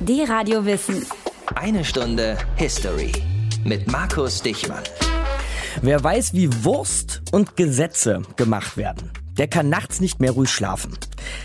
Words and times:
Die 0.00 0.22
Radio 0.24 0.66
Wissen. 0.66 1.06
Eine 1.54 1.82
Stunde 1.82 2.36
History 2.56 3.12
mit 3.64 3.90
Markus 3.90 4.42
Dichmann. 4.42 4.82
Wer 5.80 6.04
weiß, 6.04 6.34
wie 6.34 6.64
Wurst 6.64 7.22
und 7.32 7.56
Gesetze 7.56 8.20
gemacht 8.36 8.76
werden, 8.76 9.10
der 9.38 9.48
kann 9.48 9.70
nachts 9.70 10.00
nicht 10.00 10.20
mehr 10.20 10.32
ruhig 10.32 10.50
schlafen. 10.50 10.92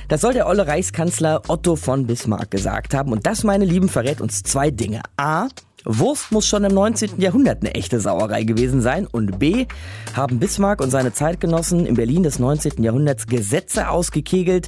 Das 0.09 0.19
soll 0.19 0.33
der 0.33 0.47
olle 0.47 0.67
Reichskanzler 0.67 1.43
Otto 1.47 1.77
von 1.77 2.07
Bismarck 2.07 2.51
gesagt 2.51 2.93
haben. 2.93 3.13
Und 3.13 3.25
das, 3.25 3.43
meine 3.43 3.63
Lieben, 3.63 3.87
verrät 3.87 4.19
uns 4.19 4.43
zwei 4.43 4.69
Dinge. 4.69 5.01
A. 5.15 5.47
Wurst 5.85 6.31
muss 6.31 6.45
schon 6.45 6.65
im 6.65 6.73
19. 6.73 7.21
Jahrhundert 7.21 7.61
eine 7.61 7.73
echte 7.73 8.01
Sauerei 8.01 8.43
gewesen 8.43 8.81
sein. 8.81 9.07
Und 9.07 9.39
B. 9.39 9.65
haben 10.13 10.39
Bismarck 10.39 10.81
und 10.81 10.91
seine 10.91 11.13
Zeitgenossen 11.13 11.85
in 11.85 11.95
Berlin 11.95 12.23
des 12.23 12.37
19. 12.37 12.83
Jahrhunderts 12.83 13.27
Gesetze 13.27 13.89
ausgekegelt, 13.89 14.67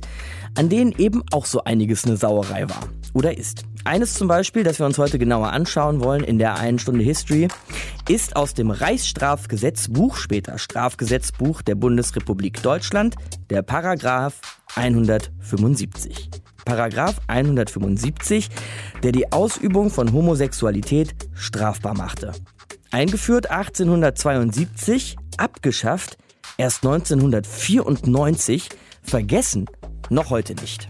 an 0.56 0.70
denen 0.70 0.94
eben 0.98 1.22
auch 1.32 1.46
so 1.46 1.66
einiges 1.66 2.06
eine 2.06 2.16
Sauerei 2.16 2.70
war. 2.70 2.88
Oder 3.14 3.38
ist. 3.38 3.64
Eines 3.86 4.16
zum 4.16 4.28
Beispiel, 4.28 4.64
das 4.64 4.80
wir 4.80 4.86
uns 4.86 4.98
heute 4.98 5.20
genauer 5.20 5.52
anschauen 5.52 6.04
wollen 6.04 6.24
in 6.24 6.40
der 6.40 6.56
einen 6.56 6.80
Stunde 6.80 7.04
History, 7.04 7.48
ist 8.10 8.36
aus 8.36 8.54
dem 8.54 8.72
Reichsstrafgesetzbuch, 8.72 10.16
später 10.16 10.58
Strafgesetzbuch 10.58 11.62
der 11.62 11.76
Bundesrepublik 11.76 12.62
Deutschland, 12.64 13.16
der 13.50 13.62
Paragraph 13.62 14.42
175. 14.76 16.30
Paragraph 16.66 17.22
175, 17.28 18.50
der 19.04 19.12
die 19.12 19.32
Ausübung 19.32 19.90
von 19.90 20.14
Homosexualität 20.14 21.14
strafbar 21.34 21.96
machte. 21.96 22.32
Eingeführt 22.92 23.52
1872, 23.52 25.18
abgeschafft 25.38 26.18
erst 26.58 26.86
1994, 26.86 28.70
vergessen 29.02 29.66
noch 30.10 30.30
heute 30.30 30.56
nicht. 30.56 30.90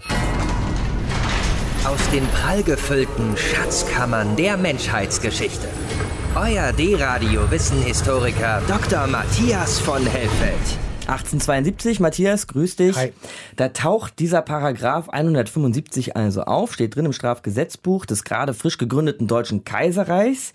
Aus 1.85 2.09
den 2.11 2.25
prallgefüllten 2.27 3.35
Schatzkammern 3.35 4.37
der 4.37 4.55
Menschheitsgeschichte. 4.55 5.67
Euer 6.33 6.71
D-Radio 6.71 7.51
Wissenhistoriker 7.51 8.61
Dr. 8.69 9.05
Matthias 9.07 9.81
von 9.81 10.05
Hellfeld. 10.05 10.79
1872, 11.01 11.99
Matthias, 11.99 12.47
grüß 12.47 12.77
dich. 12.77 12.95
Hi. 12.95 13.11
Da 13.57 13.67
taucht 13.67 14.19
dieser 14.19 14.41
Paragraph 14.41 15.09
175 15.09 16.15
also 16.15 16.43
auf, 16.43 16.73
steht 16.73 16.95
drin 16.95 17.05
im 17.05 17.11
Strafgesetzbuch 17.11 18.05
des 18.05 18.23
gerade 18.23 18.53
frisch 18.53 18.77
gegründeten 18.77 19.27
Deutschen 19.27 19.65
Kaiserreichs. 19.65 20.53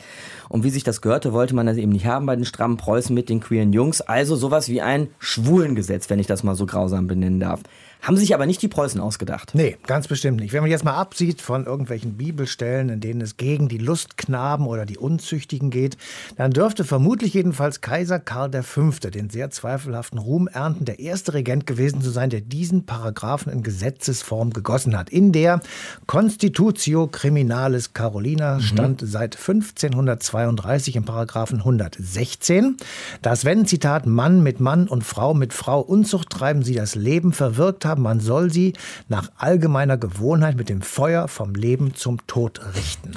Und 0.49 0.65
wie 0.65 0.71
sich 0.71 0.83
das 0.83 1.03
gehörte, 1.03 1.35
wollte 1.35 1.55
man 1.55 1.67
das 1.67 1.77
eben 1.77 1.93
nicht 1.93 2.07
haben 2.07 2.25
bei 2.25 2.37
den 2.37 2.47
strammen 2.47 2.79
Preußen 2.79 3.15
mit 3.15 3.29
den 3.29 3.41
queeren 3.41 3.75
Jungs. 3.75 4.01
Also 4.01 4.35
sowas 4.35 4.71
wie 4.71 4.81
ein 4.81 5.09
Schwulengesetz, 5.19 6.09
wenn 6.09 6.21
ich 6.21 6.27
das 6.27 6.43
mal 6.43 6.55
so 6.55 6.65
grausam 6.65 7.07
benennen 7.07 7.41
darf. 7.41 7.61
Haben 8.03 8.17
sich 8.17 8.35
aber 8.35 8.47
nicht 8.47 8.63
die 8.63 8.69
Preußen 8.69 9.01
ausgedacht. 9.01 9.51
Nee, 9.55 9.77
ganz 9.87 10.09
bestimmt 10.09 10.41
nicht. 10.41 10.53
Wenn 10.53 10.63
man 10.63 10.71
jetzt 10.71 10.85
mal 10.85 10.95
absieht 10.95 11.41
von 11.41 11.67
irgendwelchen 11.67 12.17
Bibelstellen, 12.17 12.89
in 12.89 13.01
denen 13.01 13.21
es 13.21 13.37
gegen 13.37 13.69
die 13.69 13.79
Lustknaben 13.79 14.67
oder 14.67 14.87
die 14.87 14.99
Unzüchtigen 14.99 15.71
geht, 15.71 15.97
dann 16.37 16.53
dürfte 16.53 16.85
vermutlich 16.85 17.35
jedenfalls 17.35 17.81
Kaiser 17.81 18.19
Karl 18.19 18.49
V. 18.63 18.91
den 19.11 19.31
sehr 19.31 19.51
zweifelhaften 19.51 20.19
Ruhm 20.19 20.49
ernten, 20.49 20.85
der 20.85 21.01
erste 21.01 21.35
Regent 21.35 21.67
gewesen 21.67 22.01
zu 22.01 22.11
sein, 22.11 22.31
der 22.31 22.41
diesen 22.41 22.87
Paragraphen 22.87 23.53
in 23.53 23.63
Gesetzesform 23.63 24.53
gegossen 24.53 24.97
hat. 24.97 25.11
In 25.11 25.33
der 25.33 25.61
Constitutio 26.07 27.09
Criminalis 27.09 27.93
Carolina 27.95 28.61
stand 28.61 29.03
seit 29.05 29.37
1532 29.37 30.97
im 30.97 31.05
Paragraphen 31.05 31.59
116, 31.59 32.77
dass 33.23 33.45
wenn, 33.45 33.67
Zitat, 33.67 34.07
Mann 34.07 34.43
mit 34.43 34.61
Mann 34.61 34.89
und 34.89 35.05
Frau 35.05 35.35
mit 35.35 35.53
Frau 35.53 35.81
Unzucht 35.81 36.31
treiben, 36.31 36.63
sie 36.63 36.75
das 36.75 36.95
Leben 36.95 37.33
verwirkt 37.33 37.85
haben, 37.89 38.03
man 38.03 38.21
soll 38.21 38.53
sie 38.53 38.75
nach 39.09 39.31
allgemeiner 39.37 39.97
Gewohnheit 39.97 40.57
mit 40.57 40.69
dem 40.69 40.83
Feuer 40.83 41.27
vom 41.27 41.55
Leben 41.55 41.95
zum 41.95 42.25
Tod 42.27 42.61
richten. 42.77 43.15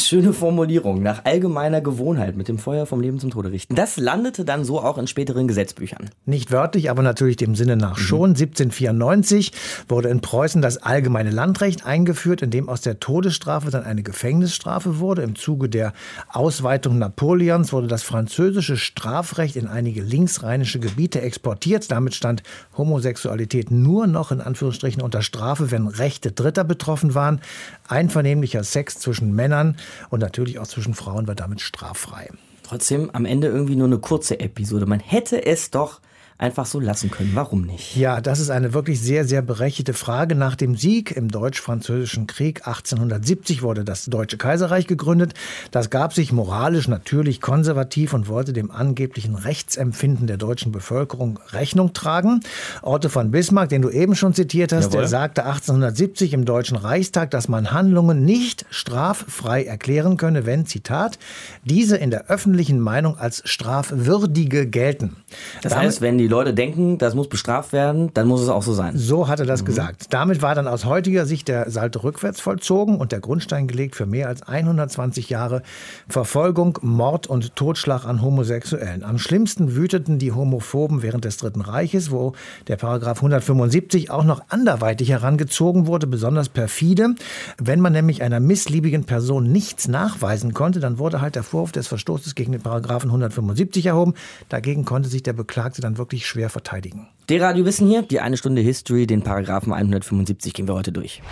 Schöne 0.00 0.32
Formulierung. 0.32 1.02
Nach 1.02 1.24
allgemeiner 1.24 1.80
Gewohnheit 1.80 2.36
mit 2.36 2.48
dem 2.48 2.58
Feuer 2.58 2.86
vom 2.86 3.00
Leben 3.00 3.18
zum 3.18 3.30
Tode 3.30 3.50
richten. 3.50 3.74
Das 3.74 3.96
landete 3.96 4.44
dann 4.44 4.64
so 4.64 4.80
auch 4.80 4.96
in 4.96 5.06
späteren 5.06 5.48
Gesetzbüchern. 5.48 6.10
Nicht 6.24 6.52
wörtlich, 6.52 6.88
aber 6.88 7.02
natürlich 7.02 7.36
dem 7.36 7.54
Sinne 7.54 7.76
nach 7.76 7.98
schon. 7.98 8.30
1794 8.30 9.52
wurde 9.88 10.08
in 10.08 10.20
Preußen 10.20 10.62
das 10.62 10.78
allgemeine 10.78 11.30
Landrecht 11.30 11.84
eingeführt, 11.84 12.42
in 12.42 12.50
dem 12.50 12.68
aus 12.68 12.80
der 12.80 13.00
Todesstrafe 13.00 13.70
dann 13.70 13.84
eine 13.84 14.02
Gefängnisstrafe 14.02 14.98
wurde. 15.00 15.22
Im 15.22 15.34
Zuge 15.34 15.68
der 15.68 15.92
Ausweitung 16.28 16.98
Napoleons 16.98 17.72
wurde 17.72 17.88
das 17.88 18.02
französische 18.02 18.76
Strafrecht 18.76 19.56
in 19.56 19.66
einige 19.66 20.02
linksrheinische 20.02 20.78
Gebiete 20.78 21.20
exportiert. 21.20 21.90
Damit 21.90 22.14
stand 22.14 22.42
Homosexualität 22.76 23.70
nur 23.70 24.06
noch 24.06 24.30
in 24.30 24.40
Anführungsstrichen 24.40 25.02
unter 25.02 25.22
Strafe, 25.22 25.70
wenn 25.70 25.88
Rechte 25.88 26.30
Dritter 26.30 26.64
betroffen 26.64 27.14
waren. 27.14 27.40
Einvernehmlicher 27.88 28.64
Sex 28.64 28.98
zwischen 28.98 29.34
Männern 29.34 29.76
und 30.10 30.20
natürlich 30.20 30.58
auch 30.58 30.66
zwischen 30.66 30.94
Frauen 30.94 31.26
war 31.26 31.34
damit 31.34 31.60
straffrei. 31.60 32.30
Trotzdem 32.62 33.10
am 33.12 33.24
Ende 33.24 33.48
irgendwie 33.48 33.76
nur 33.76 33.86
eine 33.86 33.98
kurze 33.98 34.40
Episode. 34.40 34.86
Man 34.86 35.00
hätte 35.00 35.46
es 35.46 35.70
doch 35.70 36.00
einfach 36.38 36.66
so 36.66 36.78
lassen 36.78 37.10
können. 37.10 37.32
Warum 37.34 37.62
nicht? 37.62 37.96
Ja, 37.96 38.20
das 38.20 38.38
ist 38.38 38.50
eine 38.50 38.72
wirklich 38.72 39.00
sehr, 39.00 39.24
sehr 39.24 39.42
berechtigte 39.42 39.92
Frage. 39.92 40.36
Nach 40.36 40.54
dem 40.54 40.76
Sieg 40.76 41.10
im 41.10 41.28
Deutsch-Französischen 41.30 42.28
Krieg 42.28 42.66
1870 42.66 43.62
wurde 43.62 43.84
das 43.84 44.04
Deutsche 44.04 44.36
Kaiserreich 44.38 44.86
gegründet. 44.86 45.34
Das 45.72 45.90
gab 45.90 46.14
sich 46.14 46.30
moralisch 46.30 46.86
natürlich 46.86 47.40
konservativ 47.40 48.14
und 48.14 48.28
wollte 48.28 48.52
dem 48.52 48.70
angeblichen 48.70 49.34
Rechtsempfinden 49.34 50.28
der 50.28 50.36
deutschen 50.36 50.70
Bevölkerung 50.70 51.40
Rechnung 51.50 51.92
tragen. 51.92 52.40
Otto 52.82 53.08
von 53.08 53.32
Bismarck, 53.32 53.68
den 53.70 53.82
du 53.82 53.90
eben 53.90 54.14
schon 54.14 54.32
zitiert 54.32 54.72
hast, 54.72 54.86
Jawohl. 54.92 55.00
der 55.00 55.08
sagte 55.08 55.44
1870 55.44 56.34
im 56.34 56.44
Deutschen 56.44 56.76
Reichstag, 56.76 57.32
dass 57.32 57.48
man 57.48 57.72
Handlungen 57.72 58.24
nicht 58.24 58.64
straffrei 58.70 59.64
erklären 59.64 60.16
könne, 60.16 60.46
wenn, 60.46 60.66
Zitat, 60.66 61.18
diese 61.64 61.96
in 61.96 62.10
der 62.12 62.26
öffentlichen 62.28 62.78
Meinung 62.78 63.16
als 63.18 63.42
strafwürdige 63.44 64.68
gelten. 64.68 65.16
Das 65.62 65.72
Damit- 65.72 65.86
heißt, 65.88 66.00
wenn 66.00 66.18
die 66.18 66.27
Leute 66.28 66.54
denken, 66.54 66.98
das 66.98 67.14
muss 67.14 67.28
bestraft 67.28 67.72
werden, 67.72 68.10
dann 68.14 68.28
muss 68.28 68.40
es 68.40 68.48
auch 68.48 68.62
so 68.62 68.72
sein. 68.72 68.96
So 68.96 69.28
hat 69.28 69.40
er 69.40 69.46
das 69.46 69.64
gesagt. 69.64 70.06
Damit 70.10 70.42
war 70.42 70.54
dann 70.54 70.68
aus 70.68 70.84
heutiger 70.84 71.26
Sicht 71.26 71.48
der 71.48 71.70
Salto 71.70 72.00
rückwärts 72.00 72.40
vollzogen 72.40 72.96
und 72.96 73.12
der 73.12 73.20
Grundstein 73.20 73.66
gelegt 73.66 73.96
für 73.96 74.06
mehr 74.06 74.28
als 74.28 74.42
120 74.42 75.30
Jahre 75.30 75.62
Verfolgung, 76.08 76.78
Mord 76.82 77.26
und 77.26 77.56
Totschlag 77.56 78.04
an 78.04 78.22
Homosexuellen. 78.22 79.04
Am 79.04 79.18
schlimmsten 79.18 79.74
wüteten 79.74 80.18
die 80.18 80.32
Homophoben 80.32 81.02
während 81.02 81.24
des 81.24 81.38
Dritten 81.38 81.60
Reiches, 81.60 82.10
wo 82.10 82.34
der 82.68 82.76
Paragraph 82.76 83.18
175 83.18 84.10
auch 84.10 84.24
noch 84.24 84.42
anderweitig 84.48 85.10
herangezogen 85.10 85.86
wurde, 85.86 86.06
besonders 86.06 86.48
perfide. 86.48 87.14
Wenn 87.58 87.80
man 87.80 87.92
nämlich 87.92 88.22
einer 88.22 88.40
missliebigen 88.40 89.04
Person 89.04 89.50
nichts 89.50 89.88
nachweisen 89.88 90.54
konnte, 90.54 90.80
dann 90.80 90.98
wurde 90.98 91.20
halt 91.20 91.34
der 91.34 91.42
Vorwurf 91.42 91.72
des 91.72 91.88
Verstoßes 91.88 92.34
gegen 92.34 92.52
den 92.52 92.62
Paragraphen 92.62 93.08
175 93.08 93.86
erhoben. 93.86 94.14
Dagegen 94.48 94.84
konnte 94.84 95.08
sich 95.08 95.22
der 95.22 95.32
Beklagte 95.32 95.80
dann 95.80 95.98
wirklich 95.98 96.17
schwer 96.26 96.50
verteidigen. 96.50 97.08
D-Radio 97.28 97.64
Wissen 97.64 97.88
hier, 97.88 98.02
die 98.02 98.20
eine 98.20 98.36
Stunde 98.36 98.62
History, 98.62 99.06
den 99.06 99.22
Paragraphen 99.22 99.72
175 99.72 100.54
gehen 100.54 100.66
wir 100.66 100.74
heute 100.74 100.92
durch. 100.92 101.22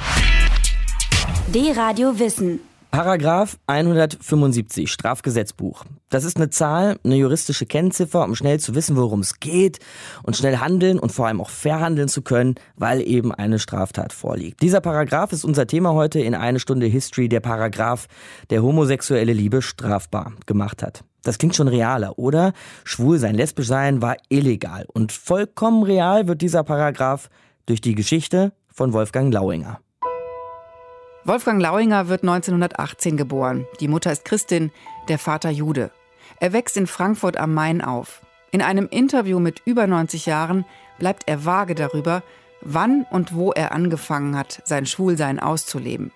D-Radio 1.54 2.19
Wissen. 2.19 2.60
Paragraph 2.91 3.58
175 3.66 4.91
Strafgesetzbuch. 4.91 5.84
Das 6.08 6.25
ist 6.25 6.36
eine 6.36 6.50
Zahl, 6.50 6.98
eine 7.04 7.16
juristische 7.16 7.66
Kennziffer, 7.66 8.25
um 8.25 8.34
schnell 8.34 8.58
zu 8.58 8.75
wissen, 8.75 8.96
worum 8.96 9.20
es 9.20 9.38
geht 9.38 9.80
und 10.22 10.36
schnell 10.36 10.58
handeln 10.58 10.98
und 10.98 11.12
vor 11.12 11.26
allem 11.26 11.41
auch 11.41 11.50
verhandeln 11.50 12.08
zu 12.08 12.22
können, 12.22 12.54
weil 12.76 13.06
eben 13.06 13.34
eine 13.34 13.58
Straftat 13.58 14.12
vorliegt. 14.12 14.62
Dieser 14.62 14.80
Paragraph 14.80 15.32
ist 15.32 15.44
unser 15.44 15.66
Thema 15.66 15.92
heute 15.92 16.20
in 16.20 16.34
eine 16.34 16.58
Stunde 16.58 16.86
History, 16.86 17.28
der 17.28 17.41
Paragraph, 17.41 18.06
der 18.48 18.62
homosexuelle 18.62 19.34
Liebe 19.34 19.60
strafbar 19.60 20.32
gemacht 20.46 20.82
hat. 20.82 21.04
Das 21.26 21.38
klingt 21.38 21.56
schon 21.56 21.66
realer, 21.66 22.20
oder? 22.20 22.53
Schwul 22.84 23.19
sein, 23.19 23.34
lesbisch 23.34 23.66
sein 23.66 24.00
war 24.00 24.16
illegal 24.28 24.87
und 24.92 25.10
vollkommen 25.10 25.82
real 25.82 26.28
wird 26.28 26.41
dieser 26.41 26.62
Paragraph 26.62 27.31
durch 27.66 27.81
die 27.81 27.97
Geschichte 27.97 28.53
von 28.72 28.92
Wolfgang 28.92 29.34
Lauinger. 29.34 29.81
Wolfgang 31.25 31.60
Lauinger 31.60 32.06
wird 32.06 32.23
1918 32.23 33.17
geboren. 33.17 33.67
Die 33.81 33.88
Mutter 33.88 34.12
ist 34.12 34.25
Christin, 34.25 34.70
der 35.08 35.19
Vater 35.19 35.50
Jude. 35.50 35.90
Er 36.38 36.52
wächst 36.52 36.76
in 36.76 36.87
Frankfurt 36.87 37.38
am 37.38 37.52
Main 37.52 37.82
auf. 37.82 38.23
In 38.52 38.62
einem 38.62 38.87
Interview 38.88 39.40
mit 39.40 39.62
über 39.64 39.88
90 39.88 40.26
Jahren 40.26 40.64
bleibt 41.00 41.25
er 41.26 41.44
vage 41.44 41.75
darüber, 41.75 42.23
wann 42.61 43.05
und 43.11 43.34
wo 43.34 43.50
er 43.50 43.73
angefangen 43.73 44.38
hat, 44.38 44.62
sein 44.64 44.87
Schwulsein 44.87 45.40
auszuleben. 45.40 46.12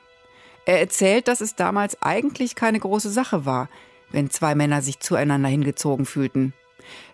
Er 0.67 0.79
erzählt, 0.79 1.27
dass 1.27 1.41
es 1.41 1.57
damals 1.57 2.01
eigentlich 2.01 2.55
keine 2.55 2.79
große 2.79 3.11
Sache 3.11 3.45
war, 3.45 3.69
wenn 4.11 4.31
zwei 4.31 4.55
Männer 4.55 4.83
sich 4.83 5.01
zueinander 5.01 5.49
hingezogen 5.49 6.07
fühlten. 6.07 6.53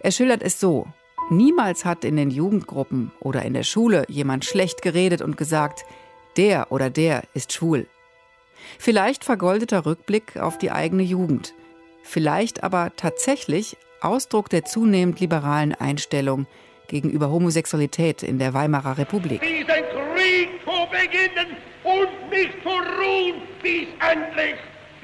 Er 0.01 0.11
schildert 0.11 0.43
es 0.43 0.61
so. 0.61 0.87
Niemals 1.31 1.85
hat 1.85 2.05
in 2.05 2.17
den 2.17 2.31
Jugendgruppen 2.31 3.11
oder 3.21 3.43
in 3.43 3.55
der 3.55 3.65
Schule 3.65 4.05
jemand 4.09 4.45
schlecht 4.45 4.83
geredet 4.83 5.23
und 5.23 5.37
gesagt, 5.37 5.85
der 6.37 6.71
oder 6.71 6.91
der 6.91 7.25
ist 7.35 7.53
schwul. 7.53 7.87
Vielleicht 8.79 9.25
vergoldeter 9.25 9.87
Rückblick 9.87 10.37
auf 10.37 10.59
die 10.59 10.71
eigene 10.71 11.03
Jugend. 11.03 11.55
Vielleicht 12.03 12.63
aber 12.63 12.93
tatsächlich 12.97 13.77
Ausdruck 14.01 14.49
der 14.51 14.65
zunehmend 14.65 15.19
liberalen 15.19 15.75
Einstellung 15.75 16.47
gegenüber 16.89 17.31
Homosexualität 17.31 18.23
in 18.23 18.39
der 18.39 18.55
Weimarer 18.55 18.99
Republik. 18.99 19.41
diesen 19.41 19.67
Krieg 19.67 20.49
zu 20.65 20.87
beginnen 20.91 21.57
und 21.83 22.31
nicht 22.31 22.53
zu 22.63 22.69
ruhen, 22.69 23.43
bis 23.63 23.89
endlich 23.99 24.57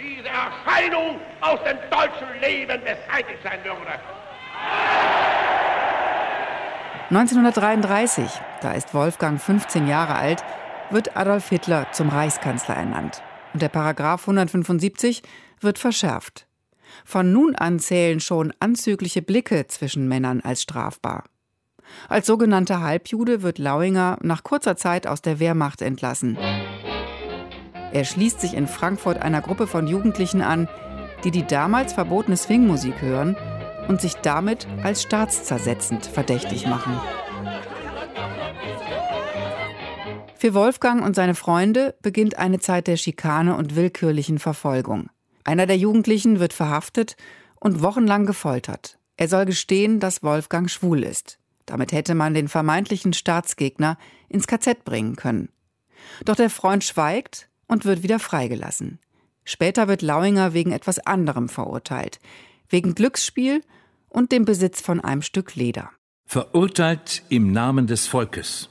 diese 0.02 0.28
Erscheinung 0.28 1.20
aus 1.40 1.60
dem 1.64 1.78
deutschen 1.90 2.40
Leben 2.40 2.80
beseitigt 2.80 3.42
sein 3.42 3.60
würde. 3.64 3.98
1933, 7.10 8.30
da 8.62 8.72
ist 8.72 8.94
Wolfgang 8.94 9.40
15 9.40 9.86
Jahre 9.86 10.14
alt, 10.14 10.42
wird 10.90 11.16
Adolf 11.16 11.48
Hitler 11.48 11.86
zum 11.92 12.08
Reichskanzler 12.08 12.74
ernannt. 12.76 13.22
Und 13.52 13.62
der 13.62 13.68
Paragraph 13.68 14.22
175 14.22 15.22
wird 15.60 15.78
verschärft. 15.78 16.46
Von 17.04 17.32
nun 17.32 17.54
an 17.54 17.78
zählen 17.78 18.20
schon 18.20 18.52
anzügliche 18.60 19.22
Blicke 19.22 19.66
zwischen 19.66 20.08
Männern 20.08 20.40
als 20.40 20.62
strafbar. 20.62 21.24
Als 22.08 22.26
sogenannter 22.26 22.80
Halbjude 22.80 23.42
wird 23.42 23.58
Lauinger 23.58 24.18
nach 24.22 24.42
kurzer 24.42 24.76
Zeit 24.76 25.06
aus 25.06 25.22
der 25.22 25.38
Wehrmacht 25.38 25.82
entlassen. 25.82 26.38
Er 27.92 28.04
schließt 28.04 28.40
sich 28.40 28.54
in 28.54 28.66
Frankfurt 28.66 29.20
einer 29.20 29.42
Gruppe 29.42 29.66
von 29.66 29.86
Jugendlichen 29.86 30.40
an, 30.40 30.68
die 31.24 31.30
die 31.30 31.46
damals 31.46 31.92
verbotene 31.92 32.36
Swingmusik 32.36 33.02
hören 33.02 33.36
und 33.88 34.00
sich 34.00 34.14
damit 34.14 34.66
als 34.82 35.02
staatszersetzend 35.02 36.06
verdächtig 36.06 36.66
machen. 36.66 36.98
Für 40.36 40.54
Wolfgang 40.54 41.04
und 41.04 41.14
seine 41.14 41.34
Freunde 41.34 41.94
beginnt 42.02 42.38
eine 42.38 42.58
Zeit 42.58 42.86
der 42.86 42.96
Schikane 42.96 43.56
und 43.56 43.76
willkürlichen 43.76 44.38
Verfolgung. 44.38 45.08
Einer 45.44 45.66
der 45.66 45.76
Jugendlichen 45.76 46.40
wird 46.40 46.52
verhaftet 46.52 47.16
und 47.60 47.82
wochenlang 47.82 48.26
gefoltert. 48.26 48.98
Er 49.16 49.28
soll 49.28 49.44
gestehen, 49.44 50.00
dass 50.00 50.22
Wolfgang 50.22 50.68
schwul 50.68 51.04
ist. 51.04 51.38
Damit 51.66 51.92
hätte 51.92 52.14
man 52.14 52.34
den 52.34 52.48
vermeintlichen 52.48 53.12
Staatsgegner 53.12 53.98
ins 54.28 54.46
KZ 54.46 54.84
bringen 54.84 55.14
können. 55.14 55.50
Doch 56.24 56.34
der 56.34 56.50
Freund 56.50 56.82
schweigt 56.82 57.48
und 57.72 57.86
wird 57.86 58.02
wieder 58.02 58.18
freigelassen. 58.18 58.98
Später 59.44 59.88
wird 59.88 60.02
Lauinger 60.02 60.52
wegen 60.52 60.72
etwas 60.72 60.98
anderem 60.98 61.48
verurteilt. 61.48 62.20
Wegen 62.68 62.94
Glücksspiel 62.94 63.62
und 64.10 64.30
dem 64.30 64.44
Besitz 64.44 64.82
von 64.82 65.00
einem 65.00 65.22
Stück 65.22 65.54
Leder. 65.54 65.90
Verurteilt 66.26 67.22
im 67.30 67.50
Namen 67.50 67.86
des 67.86 68.06
Volkes. 68.06 68.68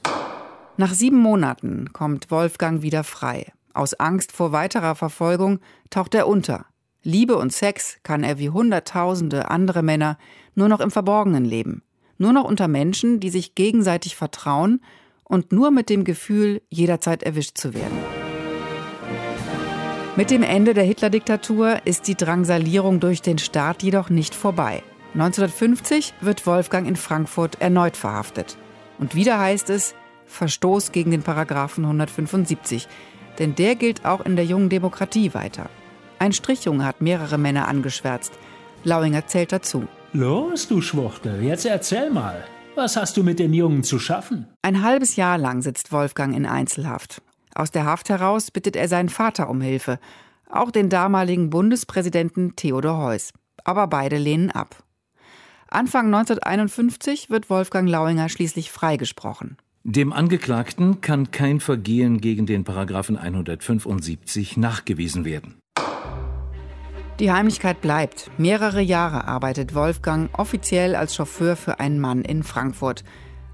Nach 0.76 0.94
sieben 0.94 1.18
Monaten 1.18 1.92
kommt 1.92 2.30
Wolfgang 2.30 2.82
wieder 2.82 3.02
frei. 3.02 3.52
Aus 3.74 3.94
Angst 3.94 4.30
vor 4.30 4.52
weiterer 4.52 4.94
Verfolgung 4.94 5.58
taucht 5.90 6.14
er 6.14 6.28
unter. 6.28 6.66
Liebe 7.02 7.36
und 7.36 7.52
Sex 7.52 7.98
kann 8.04 8.22
er 8.22 8.38
wie 8.38 8.50
Hunderttausende 8.50 9.50
andere 9.50 9.82
Männer 9.82 10.16
nur 10.54 10.68
noch 10.68 10.80
im 10.80 10.92
Verborgenen 10.92 11.44
leben. 11.44 11.82
Nur 12.18 12.32
noch 12.32 12.44
unter 12.44 12.68
Menschen, 12.68 13.18
die 13.18 13.30
sich 13.30 13.56
gegenseitig 13.56 14.14
vertrauen 14.14 14.80
und 15.24 15.50
nur 15.50 15.72
mit 15.72 15.90
dem 15.90 16.04
Gefühl, 16.04 16.62
jederzeit 16.70 17.24
erwischt 17.24 17.58
zu 17.58 17.74
werden. 17.74 18.21
Mit 20.14 20.30
dem 20.30 20.42
Ende 20.42 20.74
der 20.74 20.84
Hitler-Diktatur 20.84 21.86
ist 21.86 22.06
die 22.06 22.14
Drangsalierung 22.14 23.00
durch 23.00 23.22
den 23.22 23.38
Staat 23.38 23.82
jedoch 23.82 24.10
nicht 24.10 24.34
vorbei. 24.34 24.82
1950 25.14 26.12
wird 26.20 26.46
Wolfgang 26.46 26.86
in 26.86 26.96
Frankfurt 26.96 27.62
erneut 27.62 27.96
verhaftet. 27.96 28.58
Und 28.98 29.14
wieder 29.14 29.40
heißt 29.40 29.70
es 29.70 29.94
Verstoß 30.26 30.92
gegen 30.92 31.12
den 31.12 31.22
Paragraphen 31.22 31.84
175, 31.84 32.88
denn 33.38 33.54
der 33.54 33.74
gilt 33.74 34.04
auch 34.04 34.20
in 34.20 34.36
der 34.36 34.44
jungen 34.44 34.68
Demokratie 34.68 35.32
weiter. 35.32 35.70
Ein 36.18 36.34
Strichjunge 36.34 36.84
hat 36.84 37.00
mehrere 37.00 37.38
Männer 37.38 37.66
angeschwärzt. 37.66 38.34
Lauinger 38.84 39.26
zählt 39.26 39.50
dazu. 39.50 39.88
Los, 40.12 40.68
du 40.68 40.82
Schwuchtel, 40.82 41.42
jetzt 41.42 41.64
erzähl 41.64 42.10
mal. 42.10 42.44
Was 42.74 42.96
hast 42.96 43.16
du 43.16 43.22
mit 43.22 43.38
dem 43.38 43.54
Jungen 43.54 43.82
zu 43.82 43.98
schaffen? 43.98 44.46
Ein 44.60 44.82
halbes 44.82 45.16
Jahr 45.16 45.38
lang 45.38 45.62
sitzt 45.62 45.90
Wolfgang 45.90 46.36
in 46.36 46.44
Einzelhaft. 46.44 47.22
Aus 47.54 47.70
der 47.70 47.84
Haft 47.84 48.08
heraus 48.08 48.50
bittet 48.50 48.76
er 48.76 48.88
seinen 48.88 49.08
Vater 49.08 49.48
um 49.48 49.60
Hilfe, 49.60 49.98
auch 50.50 50.70
den 50.70 50.88
damaligen 50.88 51.50
Bundespräsidenten 51.50 52.56
Theodor 52.56 52.98
Heuss. 52.98 53.32
Aber 53.64 53.86
beide 53.86 54.18
lehnen 54.18 54.50
ab. 54.50 54.82
Anfang 55.68 56.06
1951 56.06 57.30
wird 57.30 57.48
Wolfgang 57.48 57.88
Lauinger 57.88 58.28
schließlich 58.28 58.70
freigesprochen. 58.70 59.56
Dem 59.84 60.12
Angeklagten 60.12 61.00
kann 61.00 61.30
kein 61.30 61.58
Vergehen 61.58 62.20
gegen 62.20 62.46
den 62.46 62.62
Paragraphen 62.64 63.16
175 63.16 64.56
nachgewiesen 64.56 65.24
werden. 65.24 65.58
Die 67.18 67.32
Heimlichkeit 67.32 67.80
bleibt. 67.80 68.30
Mehrere 68.38 68.80
Jahre 68.80 69.26
arbeitet 69.26 69.74
Wolfgang 69.74 70.30
offiziell 70.38 70.94
als 70.94 71.14
Chauffeur 71.14 71.56
für 71.56 71.80
einen 71.80 72.00
Mann 72.00 72.22
in 72.22 72.42
Frankfurt. 72.42 73.04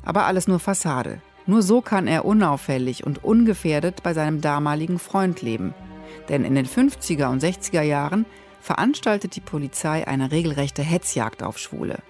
Aber 0.02 0.26
alles 0.26 0.48
nur 0.48 0.58
Fassade. 0.58 1.22
Nur 1.48 1.62
so 1.62 1.80
kann 1.80 2.06
er 2.06 2.26
unauffällig 2.26 3.06
und 3.06 3.24
ungefährdet 3.24 4.02
bei 4.02 4.12
seinem 4.12 4.42
damaligen 4.42 4.98
Freund 4.98 5.40
leben. 5.40 5.72
Denn 6.28 6.44
in 6.44 6.54
den 6.54 6.66
50er 6.66 7.30
und 7.30 7.42
60er 7.42 7.80
Jahren 7.80 8.26
veranstaltet 8.60 9.34
die 9.34 9.40
Polizei 9.40 10.06
eine 10.06 10.30
regelrechte 10.30 10.82
Hetzjagd 10.82 11.42
auf 11.42 11.56
Schwule. 11.58 12.00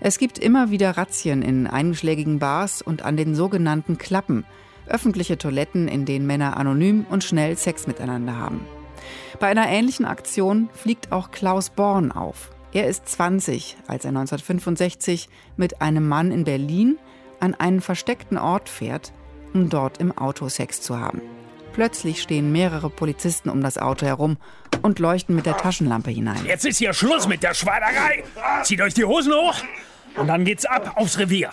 Es 0.00 0.16
gibt 0.16 0.38
immer 0.38 0.70
wieder 0.70 0.96
Razzien 0.96 1.42
in 1.42 1.66
einschlägigen 1.66 2.38
Bars 2.38 2.80
und 2.80 3.02
an 3.02 3.18
den 3.18 3.34
sogenannten 3.34 3.98
Klappen, 3.98 4.46
öffentliche 4.86 5.36
Toiletten, 5.36 5.86
in 5.86 6.06
denen 6.06 6.26
Männer 6.26 6.56
anonym 6.56 7.04
und 7.10 7.24
schnell 7.24 7.58
Sex 7.58 7.86
miteinander 7.86 8.38
haben. 8.38 8.62
Bei 9.38 9.48
einer 9.48 9.68
ähnlichen 9.68 10.06
Aktion 10.06 10.70
fliegt 10.72 11.12
auch 11.12 11.30
Klaus 11.30 11.68
Born 11.68 12.10
auf. 12.10 12.52
Er 12.72 12.86
ist 12.86 13.06
20, 13.06 13.76
als 13.86 14.06
er 14.06 14.10
1965 14.10 15.28
mit 15.58 15.82
einem 15.82 16.08
Mann 16.08 16.32
in 16.32 16.44
Berlin 16.44 16.96
an 17.40 17.54
einen 17.54 17.80
versteckten 17.80 18.38
Ort 18.38 18.68
fährt, 18.68 19.12
um 19.54 19.68
dort 19.68 19.98
im 19.98 20.16
Auto 20.16 20.48
Sex 20.48 20.80
zu 20.80 20.98
haben. 20.98 21.20
Plötzlich 21.72 22.22
stehen 22.22 22.50
mehrere 22.50 22.90
Polizisten 22.90 23.50
um 23.50 23.62
das 23.62 23.78
Auto 23.78 24.04
herum 24.04 24.36
und 24.82 24.98
leuchten 24.98 25.36
mit 25.36 25.46
der 25.46 25.56
Taschenlampe 25.56 26.10
hinein. 26.10 26.44
Jetzt 26.44 26.66
ist 26.66 26.78
hier 26.78 26.92
Schluss 26.92 27.28
mit 27.28 27.42
der 27.42 27.54
Schweinerei. 27.54 28.24
Zieht 28.64 28.80
euch 28.80 28.94
die 28.94 29.04
Hosen 29.04 29.32
hoch 29.32 29.54
und 30.16 30.26
dann 30.26 30.44
geht's 30.44 30.66
ab 30.66 30.92
aufs 30.96 31.18
Revier. 31.18 31.50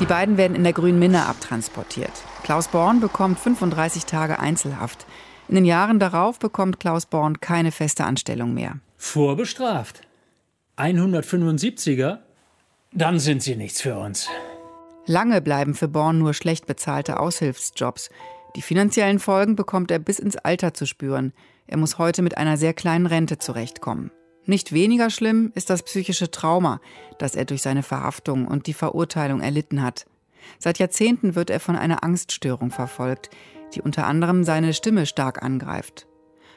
Die 0.00 0.06
beiden 0.06 0.36
werden 0.36 0.56
in 0.56 0.64
der 0.64 0.72
grünen 0.72 0.98
Minne 0.98 1.26
abtransportiert. 1.26 2.12
Klaus 2.42 2.68
Born 2.68 3.00
bekommt 3.00 3.38
35 3.38 4.04
Tage 4.04 4.38
Einzelhaft. 4.38 5.06
In 5.48 5.54
den 5.54 5.64
Jahren 5.64 5.98
darauf 5.98 6.38
bekommt 6.38 6.80
Klaus 6.80 7.06
Born 7.06 7.40
keine 7.40 7.72
feste 7.72 8.04
Anstellung 8.04 8.54
mehr. 8.54 8.78
Vorbestraft. 8.96 10.02
175er? 10.76 12.18
Dann 12.92 13.18
sind 13.18 13.42
sie 13.42 13.56
nichts 13.56 13.80
für 13.80 13.96
uns. 13.96 14.28
Lange 15.06 15.40
bleiben 15.40 15.74
für 15.74 15.88
Born 15.88 16.18
nur 16.18 16.32
schlecht 16.32 16.66
bezahlte 16.66 17.18
Aushilfsjobs. 17.18 18.10
Die 18.54 18.62
finanziellen 18.62 19.18
Folgen 19.18 19.56
bekommt 19.56 19.90
er 19.90 19.98
bis 19.98 20.20
ins 20.20 20.36
Alter 20.36 20.74
zu 20.74 20.86
spüren. 20.86 21.32
Er 21.66 21.76
muss 21.76 21.98
heute 21.98 22.22
mit 22.22 22.36
einer 22.36 22.56
sehr 22.56 22.72
kleinen 22.72 23.06
Rente 23.06 23.38
zurechtkommen. 23.38 24.12
Nicht 24.44 24.72
weniger 24.72 25.10
schlimm 25.10 25.50
ist 25.54 25.70
das 25.70 25.82
psychische 25.82 26.30
Trauma, 26.30 26.80
das 27.18 27.34
er 27.34 27.44
durch 27.44 27.62
seine 27.62 27.82
Verhaftung 27.82 28.46
und 28.46 28.66
die 28.66 28.74
Verurteilung 28.74 29.40
erlitten 29.40 29.82
hat. 29.82 30.06
Seit 30.58 30.78
Jahrzehnten 30.78 31.34
wird 31.34 31.50
er 31.50 31.60
von 31.60 31.76
einer 31.76 32.04
Angststörung 32.04 32.70
verfolgt, 32.70 33.30
die 33.74 33.80
unter 33.80 34.06
anderem 34.06 34.44
seine 34.44 34.74
Stimme 34.74 35.06
stark 35.06 35.42
angreift. 35.42 36.06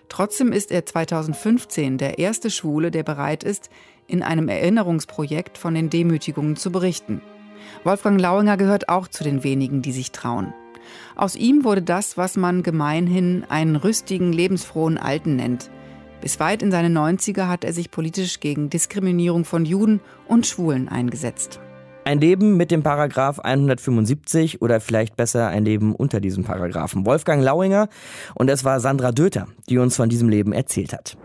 Trotzdem 0.09 0.51
ist 0.51 0.71
er 0.71 0.85
2015 0.85 1.97
der 1.97 2.19
erste 2.19 2.51
Schwule, 2.51 2.91
der 2.91 3.03
bereit 3.03 3.43
ist, 3.43 3.69
in 4.07 4.21
einem 4.21 4.49
Erinnerungsprojekt 4.49 5.57
von 5.57 5.73
den 5.73 5.89
Demütigungen 5.89 6.55
zu 6.55 6.71
berichten. 6.71 7.21
Wolfgang 7.83 8.19
Lauinger 8.19 8.57
gehört 8.57 8.89
auch 8.89 9.07
zu 9.07 9.23
den 9.23 9.43
wenigen, 9.43 9.81
die 9.81 9.91
sich 9.91 10.11
trauen. 10.11 10.53
Aus 11.15 11.35
ihm 11.35 11.63
wurde 11.63 11.81
das, 11.81 12.17
was 12.17 12.37
man 12.37 12.63
gemeinhin 12.63 13.45
einen 13.49 13.75
rüstigen, 13.75 14.33
lebensfrohen 14.33 14.97
Alten 14.97 15.35
nennt. 15.35 15.69
Bis 16.21 16.39
weit 16.39 16.61
in 16.63 16.71
seine 16.71 16.89
90er 16.89 17.47
hat 17.47 17.63
er 17.63 17.73
sich 17.73 17.91
politisch 17.91 18.39
gegen 18.39 18.69
Diskriminierung 18.69 19.45
von 19.45 19.65
Juden 19.65 20.01
und 20.27 20.47
Schwulen 20.47 20.89
eingesetzt. 20.89 21.59
Ein 22.03 22.19
Leben 22.19 22.55
mit 22.55 22.69
dem 22.69 22.83
Paragraph 22.83 23.39
175 23.39 24.61
oder 24.61 24.79
vielleicht 24.79 25.15
besser 25.15 25.47
ein 25.47 25.65
Leben 25.65 25.95
unter 25.95 26.19
diesem 26.19 26.43
Paragraphen. 26.43 27.05
Wolfgang 27.05 27.43
Lauinger 27.43 27.89
und 28.35 28.47
es 28.49 28.63
war 28.63 28.79
Sandra 28.79 29.11
Döter, 29.11 29.47
die 29.69 29.79
uns 29.79 29.95
von 29.95 30.07
diesem 30.07 30.29
Leben 30.29 30.53
erzählt 30.53 30.93
hat. 30.93 31.17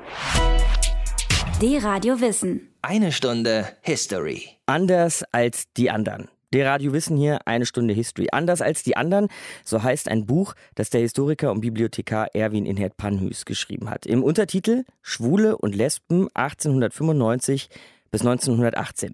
Die 1.60 1.76
Radio 1.76 2.20
Wissen. 2.22 2.69
Eine 2.82 3.12
Stunde 3.12 3.68
History. 3.82 4.48
Anders 4.64 5.22
als 5.32 5.70
die 5.76 5.90
anderen. 5.90 6.28
Der 6.54 6.66
Radio 6.66 6.94
Wissen 6.94 7.18
hier, 7.18 7.46
eine 7.46 7.66
Stunde 7.66 7.92
History. 7.92 8.28
Anders 8.32 8.62
als 8.62 8.82
die 8.82 8.96
anderen, 8.96 9.28
so 9.66 9.82
heißt 9.82 10.08
ein 10.08 10.24
Buch, 10.24 10.54
das 10.76 10.88
der 10.88 11.02
Historiker 11.02 11.52
und 11.52 11.60
Bibliothekar 11.60 12.34
Erwin 12.34 12.64
Inhert 12.64 12.96
Panhüs 12.96 13.44
geschrieben 13.44 13.90
hat. 13.90 14.06
Im 14.06 14.24
Untertitel 14.24 14.84
Schwule 15.02 15.58
und 15.58 15.76
Lesben 15.76 16.28
1895 16.32 17.68
bis 18.10 18.22
1918. 18.22 19.12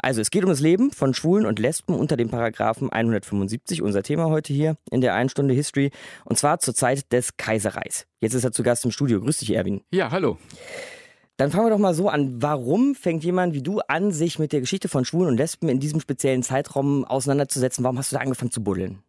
Also 0.00 0.20
es 0.20 0.32
geht 0.32 0.42
um 0.42 0.50
das 0.50 0.60
Leben 0.60 0.90
von 0.90 1.14
Schwulen 1.14 1.46
und 1.46 1.60
Lesben 1.60 1.94
unter 1.94 2.16
dem 2.16 2.30
Paragraphen 2.30 2.90
175, 2.90 3.80
unser 3.80 4.02
Thema 4.02 4.26
heute 4.26 4.52
hier 4.52 4.76
in 4.90 5.00
der 5.00 5.14
einen 5.14 5.28
Stunde 5.28 5.54
History, 5.54 5.92
und 6.24 6.36
zwar 6.36 6.58
zur 6.58 6.74
Zeit 6.74 7.12
des 7.12 7.36
Kaiserreichs. 7.36 8.06
Jetzt 8.20 8.34
ist 8.34 8.42
er 8.42 8.50
zu 8.50 8.64
Gast 8.64 8.84
im 8.84 8.90
Studio. 8.90 9.20
Grüß 9.20 9.38
dich, 9.38 9.54
Erwin. 9.54 9.82
Ja, 9.92 10.10
hallo. 10.10 10.36
Dann 11.36 11.50
fangen 11.50 11.66
wir 11.66 11.70
doch 11.70 11.78
mal 11.78 11.94
so 11.94 12.08
an. 12.08 12.40
Warum 12.42 12.94
fängt 12.94 13.24
jemand 13.24 13.54
wie 13.54 13.62
du 13.62 13.80
an, 13.80 14.12
sich 14.12 14.38
mit 14.38 14.52
der 14.52 14.60
Geschichte 14.60 14.88
von 14.88 15.04
Schwulen 15.04 15.30
und 15.30 15.36
Lesben 15.36 15.68
in 15.68 15.80
diesem 15.80 15.98
speziellen 15.98 16.44
Zeitraum 16.44 17.04
auseinanderzusetzen? 17.04 17.82
Warum 17.82 17.98
hast 17.98 18.12
du 18.12 18.16
da 18.16 18.22
angefangen 18.22 18.52
zu 18.52 18.62
buddeln? 18.62 19.02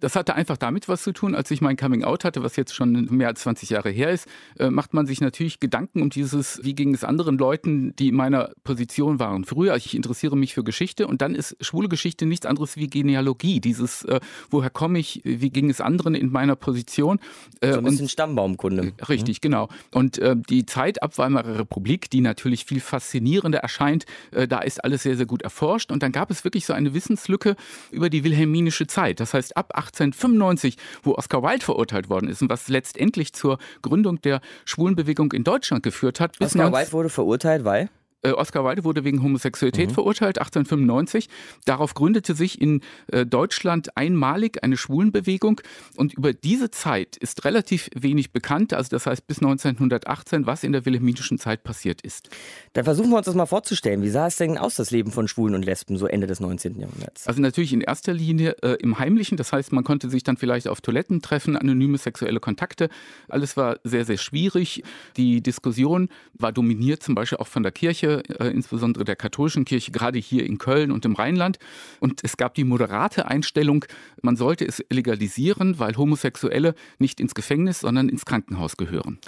Das 0.00 0.14
hatte 0.14 0.34
einfach 0.34 0.58
damit 0.58 0.88
was 0.88 1.02
zu 1.02 1.12
tun, 1.12 1.34
als 1.34 1.50
ich 1.50 1.62
mein 1.62 1.76
Coming 1.76 2.04
Out 2.04 2.24
hatte, 2.24 2.42
was 2.42 2.56
jetzt 2.56 2.74
schon 2.74 3.06
mehr 3.10 3.28
als 3.28 3.40
20 3.40 3.70
Jahre 3.70 3.88
her 3.88 4.10
ist, 4.10 4.28
äh, 4.58 4.68
macht 4.68 4.92
man 4.92 5.06
sich 5.06 5.22
natürlich 5.22 5.60
Gedanken 5.60 6.02
um 6.02 6.10
dieses, 6.10 6.60
wie 6.62 6.74
ging 6.74 6.94
es 6.94 7.04
anderen 7.04 7.38
Leuten, 7.38 7.96
die 7.96 8.08
in 8.08 8.14
meiner 8.14 8.50
Position 8.64 9.18
waren. 9.18 9.44
Früher, 9.44 9.76
ich 9.76 9.94
interessiere 9.94 10.36
mich 10.36 10.52
für 10.52 10.64
Geschichte 10.64 11.06
und 11.06 11.22
dann 11.22 11.34
ist 11.34 11.56
schwule 11.60 11.88
Geschichte 11.88 12.26
nichts 12.26 12.44
anderes 12.44 12.76
wie 12.76 12.88
Genealogie. 12.88 13.60
Dieses, 13.60 14.04
äh, 14.04 14.20
woher 14.50 14.68
komme 14.68 14.98
ich, 14.98 15.22
wie 15.24 15.50
ging 15.50 15.70
es 15.70 15.80
anderen 15.80 16.14
in 16.14 16.30
meiner 16.30 16.56
Position. 16.56 17.18
Äh, 17.60 17.72
so 17.72 17.78
ein 17.78 17.84
bisschen 17.84 18.02
und, 18.02 18.10
Stammbaumkunde. 18.10 18.92
Richtig, 19.08 19.38
mhm. 19.38 19.40
genau. 19.40 19.68
Und 19.92 20.18
äh, 20.18 20.36
die 20.36 20.66
Zeit 20.66 21.02
ab 21.02 21.16
Weimarer 21.16 21.58
Republik, 21.58 22.10
die 22.10 22.20
natürlich 22.20 22.66
viel 22.66 22.80
faszinierender 22.80 23.60
erscheint, 23.60 24.04
äh, 24.32 24.46
da 24.46 24.60
ist 24.60 24.84
alles 24.84 25.02
sehr, 25.02 25.16
sehr 25.16 25.26
gut 25.26 25.42
erforscht. 25.42 25.90
Und 25.90 26.02
dann 26.02 26.12
gab 26.12 26.30
es 26.30 26.44
wirklich 26.44 26.66
so 26.66 26.74
eine 26.74 26.92
Wissenslücke 26.92 27.56
über 27.90 28.10
die 28.10 28.24
wilhelminische 28.24 28.86
Zeit. 28.86 29.20
Das 29.20 29.29
heißt, 29.34 29.56
ab 29.56 29.72
1895, 29.74 30.76
wo 31.02 31.14
Oscar 31.14 31.42
Wilde 31.42 31.64
verurteilt 31.64 32.08
worden 32.08 32.28
ist 32.28 32.42
und 32.42 32.50
was 32.50 32.68
letztendlich 32.68 33.32
zur 33.32 33.58
Gründung 33.82 34.20
der 34.20 34.40
Schwulenbewegung 34.64 35.32
in 35.32 35.44
Deutschland 35.44 35.82
geführt 35.82 36.20
hat. 36.20 36.40
Oscar 36.40 36.72
Wilde 36.72 36.92
wurde 36.92 37.08
verurteilt, 37.08 37.64
weil? 37.64 37.88
Äh, 38.22 38.32
Oscar 38.32 38.64
Wilde 38.64 38.84
wurde 38.84 39.04
wegen 39.04 39.22
Homosexualität 39.22 39.90
mhm. 39.90 39.94
verurteilt, 39.94 40.38
1895. 40.38 41.28
Darauf 41.64 41.94
gründete 41.94 42.34
sich 42.34 42.60
in 42.60 42.82
äh, 43.12 43.24
Deutschland 43.24 43.96
einmalig 43.96 44.62
eine 44.62 44.76
Schwulenbewegung. 44.76 45.60
Und 45.96 46.14
über 46.14 46.32
diese 46.32 46.70
Zeit 46.70 47.16
ist 47.16 47.44
relativ 47.44 47.88
wenig 47.94 48.32
bekannt, 48.32 48.74
also 48.74 48.90
das 48.90 49.06
heißt 49.06 49.26
bis 49.26 49.38
1918, 49.38 50.46
was 50.46 50.64
in 50.64 50.72
der 50.72 50.84
wilhelminischen 50.84 51.38
Zeit 51.38 51.62
passiert 51.62 52.02
ist. 52.02 52.28
Dann 52.72 52.84
versuchen 52.84 53.10
wir 53.10 53.16
uns 53.16 53.26
das 53.26 53.34
mal 53.34 53.46
vorzustellen. 53.46 54.02
Wie 54.02 54.10
sah 54.10 54.26
es 54.26 54.36
denn 54.36 54.58
aus, 54.58 54.74
das 54.74 54.90
Leben 54.90 55.12
von 55.12 55.28
Schwulen 55.28 55.54
und 55.54 55.64
Lesben, 55.64 55.96
so 55.96 56.06
Ende 56.06 56.26
des 56.26 56.40
19. 56.40 56.78
Jahrhunderts? 56.78 57.26
Also 57.26 57.40
natürlich 57.40 57.72
in 57.72 57.80
erster 57.80 58.12
Linie 58.12 58.56
äh, 58.62 58.74
im 58.80 58.98
Heimlichen. 58.98 59.36
Das 59.36 59.52
heißt, 59.52 59.72
man 59.72 59.84
konnte 59.84 60.10
sich 60.10 60.22
dann 60.22 60.36
vielleicht 60.36 60.68
auf 60.68 60.80
Toiletten 60.80 61.22
treffen, 61.22 61.56
anonyme 61.56 61.98
sexuelle 61.98 62.40
Kontakte. 62.40 62.88
Alles 63.28 63.56
war 63.56 63.78
sehr, 63.84 64.04
sehr 64.04 64.18
schwierig. 64.18 64.82
Die 65.16 65.42
Diskussion 65.42 66.08
war 66.34 66.52
dominiert 66.52 67.02
zum 67.02 67.14
Beispiel 67.14 67.38
auch 67.38 67.46
von 67.46 67.62
der 67.62 67.72
Kirche 67.72 68.09
äh, 68.18 68.48
insbesondere 68.48 69.04
der 69.04 69.16
katholischen 69.16 69.64
Kirche, 69.64 69.90
gerade 69.90 70.18
hier 70.18 70.44
in 70.44 70.58
Köln 70.58 70.90
und 70.90 71.04
im 71.04 71.14
Rheinland. 71.14 71.58
Und 72.00 72.20
es 72.22 72.36
gab 72.36 72.54
die 72.54 72.64
moderate 72.64 73.26
Einstellung, 73.26 73.84
man 74.22 74.36
sollte 74.36 74.66
es 74.66 74.84
legalisieren, 74.90 75.78
weil 75.78 75.96
Homosexuelle 75.96 76.74
nicht 76.98 77.20
ins 77.20 77.34
Gefängnis, 77.34 77.80
sondern 77.80 78.08
ins 78.08 78.24
Krankenhaus 78.24 78.76
gehören. 78.76 79.18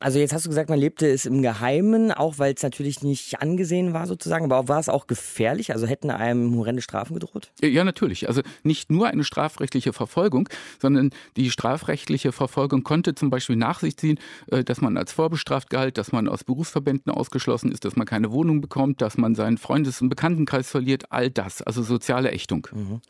Also 0.00 0.20
jetzt 0.20 0.32
hast 0.32 0.46
du 0.46 0.48
gesagt, 0.48 0.70
man 0.70 0.78
lebte 0.78 1.10
es 1.10 1.26
im 1.26 1.42
Geheimen, 1.42 2.12
auch 2.12 2.38
weil 2.38 2.54
es 2.54 2.62
natürlich 2.62 3.02
nicht 3.02 3.42
angesehen 3.42 3.92
war 3.92 4.06
sozusagen, 4.06 4.44
aber 4.44 4.68
war 4.68 4.78
es 4.78 4.88
auch 4.88 5.08
gefährlich? 5.08 5.72
Also 5.72 5.88
hätten 5.88 6.10
einem 6.10 6.54
horrende 6.54 6.82
Strafen 6.82 7.14
gedroht? 7.14 7.50
Ja, 7.60 7.82
natürlich. 7.82 8.28
Also 8.28 8.42
nicht 8.62 8.90
nur 8.90 9.08
eine 9.08 9.24
strafrechtliche 9.24 9.92
Verfolgung, 9.92 10.48
sondern 10.80 11.10
die 11.36 11.50
strafrechtliche 11.50 12.30
Verfolgung 12.30 12.84
konnte 12.84 13.16
zum 13.16 13.30
Beispiel 13.30 13.56
nach 13.56 13.80
sich 13.80 13.96
ziehen, 13.96 14.20
äh, 14.52 14.62
dass 14.62 14.80
man 14.80 14.96
als 14.96 15.12
vorbestraft 15.12 15.68
galt, 15.68 15.98
dass 15.98 16.12
man 16.12 16.28
aus 16.28 16.44
Berufsverbänden 16.44 17.12
ausgeschlossen 17.12 17.72
ist, 17.72 17.84
dass 17.84 17.96
man 17.96 18.06
keine 18.06 18.30
Wohnung 18.30 18.60
bekommt, 18.60 19.02
dass 19.02 19.18
man 19.18 19.34
seinen 19.34 19.58
Freundes- 19.58 20.00
und 20.00 20.10
Bekanntenkreis 20.10 20.70
verliert, 20.70 21.10
all 21.10 21.28
das, 21.28 21.60
also 21.60 21.82
soziale 21.82 22.30
Ächtung. 22.30 22.68
Mhm. 22.72 23.00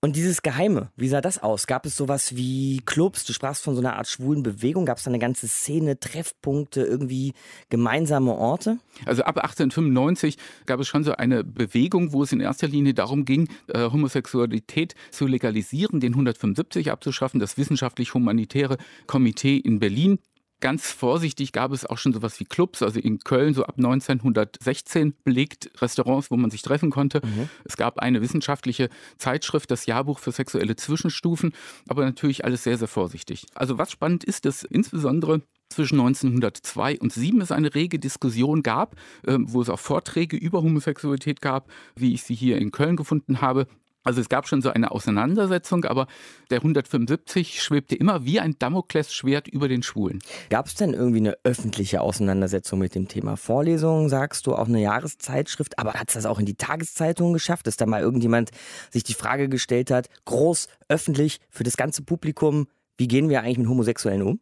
Und 0.00 0.16
dieses 0.16 0.42
Geheime, 0.42 0.90
wie 0.96 1.08
sah 1.08 1.20
das 1.20 1.42
aus? 1.42 1.66
Gab 1.66 1.84
es 1.84 1.96
sowas 1.96 2.36
wie 2.36 2.80
Clubs? 2.86 3.24
Du 3.24 3.32
sprachst 3.32 3.62
von 3.62 3.74
so 3.74 3.80
einer 3.80 3.96
Art 3.96 4.08
schwulen 4.08 4.42
Bewegung. 4.42 4.86
Gab 4.86 4.98
es 4.98 5.04
da 5.04 5.10
eine 5.10 5.18
ganze 5.18 5.48
Szene, 5.48 5.98
Treffpunkte, 6.14 6.82
irgendwie 6.82 7.32
gemeinsame 7.70 8.32
Orte? 8.32 8.78
Also 9.04 9.22
ab 9.22 9.38
1895 9.38 10.36
gab 10.66 10.80
es 10.80 10.88
schon 10.88 11.04
so 11.04 11.12
eine 11.12 11.42
Bewegung, 11.44 12.12
wo 12.12 12.22
es 12.22 12.32
in 12.32 12.40
erster 12.40 12.68
Linie 12.68 12.94
darum 12.94 13.24
ging, 13.24 13.48
äh, 13.68 13.90
Homosexualität 13.90 14.94
zu 15.10 15.26
legalisieren, 15.26 16.00
den 16.00 16.12
175 16.12 16.90
abzuschaffen, 16.90 17.40
das 17.40 17.58
wissenschaftlich-humanitäre 17.58 18.78
Komitee 19.06 19.56
in 19.56 19.80
Berlin 19.80 20.18
Ganz 20.64 20.90
vorsichtig 20.90 21.52
gab 21.52 21.72
es 21.72 21.84
auch 21.84 21.98
schon 21.98 22.14
sowas 22.14 22.40
wie 22.40 22.44
Clubs, 22.44 22.82
also 22.82 22.98
in 22.98 23.18
Köln 23.18 23.52
so 23.52 23.64
ab 23.64 23.74
1916 23.76 25.12
belegt 25.22 25.70
Restaurants, 25.82 26.30
wo 26.30 26.38
man 26.38 26.50
sich 26.50 26.62
treffen 26.62 26.90
konnte. 26.90 27.20
Mhm. 27.22 27.50
Es 27.64 27.76
gab 27.76 27.98
eine 27.98 28.22
wissenschaftliche 28.22 28.88
Zeitschrift, 29.18 29.70
das 29.70 29.84
Jahrbuch 29.84 30.20
für 30.20 30.32
sexuelle 30.32 30.74
Zwischenstufen, 30.74 31.52
aber 31.86 32.06
natürlich 32.06 32.46
alles 32.46 32.62
sehr, 32.62 32.78
sehr 32.78 32.88
vorsichtig. 32.88 33.44
Also 33.54 33.76
was 33.76 33.90
spannend 33.90 34.24
ist, 34.24 34.46
dass 34.46 34.62
insbesondere 34.62 35.42
zwischen 35.74 36.00
1902 36.00 36.98
und 37.00 37.12
7 37.12 37.40
es 37.40 37.52
eine 37.52 37.74
rege 37.74 37.98
Diskussion 37.98 38.62
gab, 38.62 38.96
äh, 39.26 39.38
wo 39.40 39.60
es 39.60 39.68
auch 39.68 39.78
Vorträge 39.78 40.36
über 40.36 40.62
Homosexualität 40.62 41.40
gab, 41.40 41.68
wie 41.96 42.14
ich 42.14 42.22
sie 42.22 42.34
hier 42.34 42.58
in 42.58 42.70
Köln 42.70 42.96
gefunden 42.96 43.40
habe. 43.40 43.66
Also 44.04 44.20
es 44.20 44.28
gab 44.28 44.46
schon 44.46 44.60
so 44.60 44.68
eine 44.68 44.90
Auseinandersetzung, 44.90 45.86
aber 45.86 46.06
der 46.50 46.58
175 46.58 47.62
schwebte 47.62 47.96
immer 47.96 48.26
wie 48.26 48.38
ein 48.38 48.54
Damoklesschwert 48.58 49.48
über 49.48 49.66
den 49.66 49.82
Schwulen. 49.82 50.18
Gab 50.50 50.66
es 50.66 50.74
denn 50.74 50.92
irgendwie 50.92 51.20
eine 51.20 51.36
öffentliche 51.42 52.02
Auseinandersetzung 52.02 52.78
mit 52.78 52.94
dem 52.94 53.08
Thema 53.08 53.38
Vorlesungen, 53.38 54.10
sagst 54.10 54.46
du, 54.46 54.54
auch 54.54 54.68
eine 54.68 54.82
Jahreszeitschrift, 54.82 55.78
aber 55.78 55.94
hat 55.94 56.08
es 56.08 56.14
das 56.14 56.26
auch 56.26 56.38
in 56.38 56.44
die 56.44 56.54
Tageszeitung 56.54 57.32
geschafft, 57.32 57.66
dass 57.66 57.78
da 57.78 57.86
mal 57.86 58.02
irgendjemand 58.02 58.50
sich 58.90 59.04
die 59.04 59.14
Frage 59.14 59.48
gestellt 59.48 59.90
hat, 59.90 60.08
groß, 60.26 60.68
öffentlich, 60.88 61.40
für 61.48 61.64
das 61.64 61.78
ganze 61.78 62.02
Publikum, 62.02 62.66
wie 62.96 63.08
gehen 63.08 63.28
wir 63.28 63.42
eigentlich 63.42 63.58
mit 63.58 63.68
Homosexuellen 63.68 64.22
um? 64.22 64.40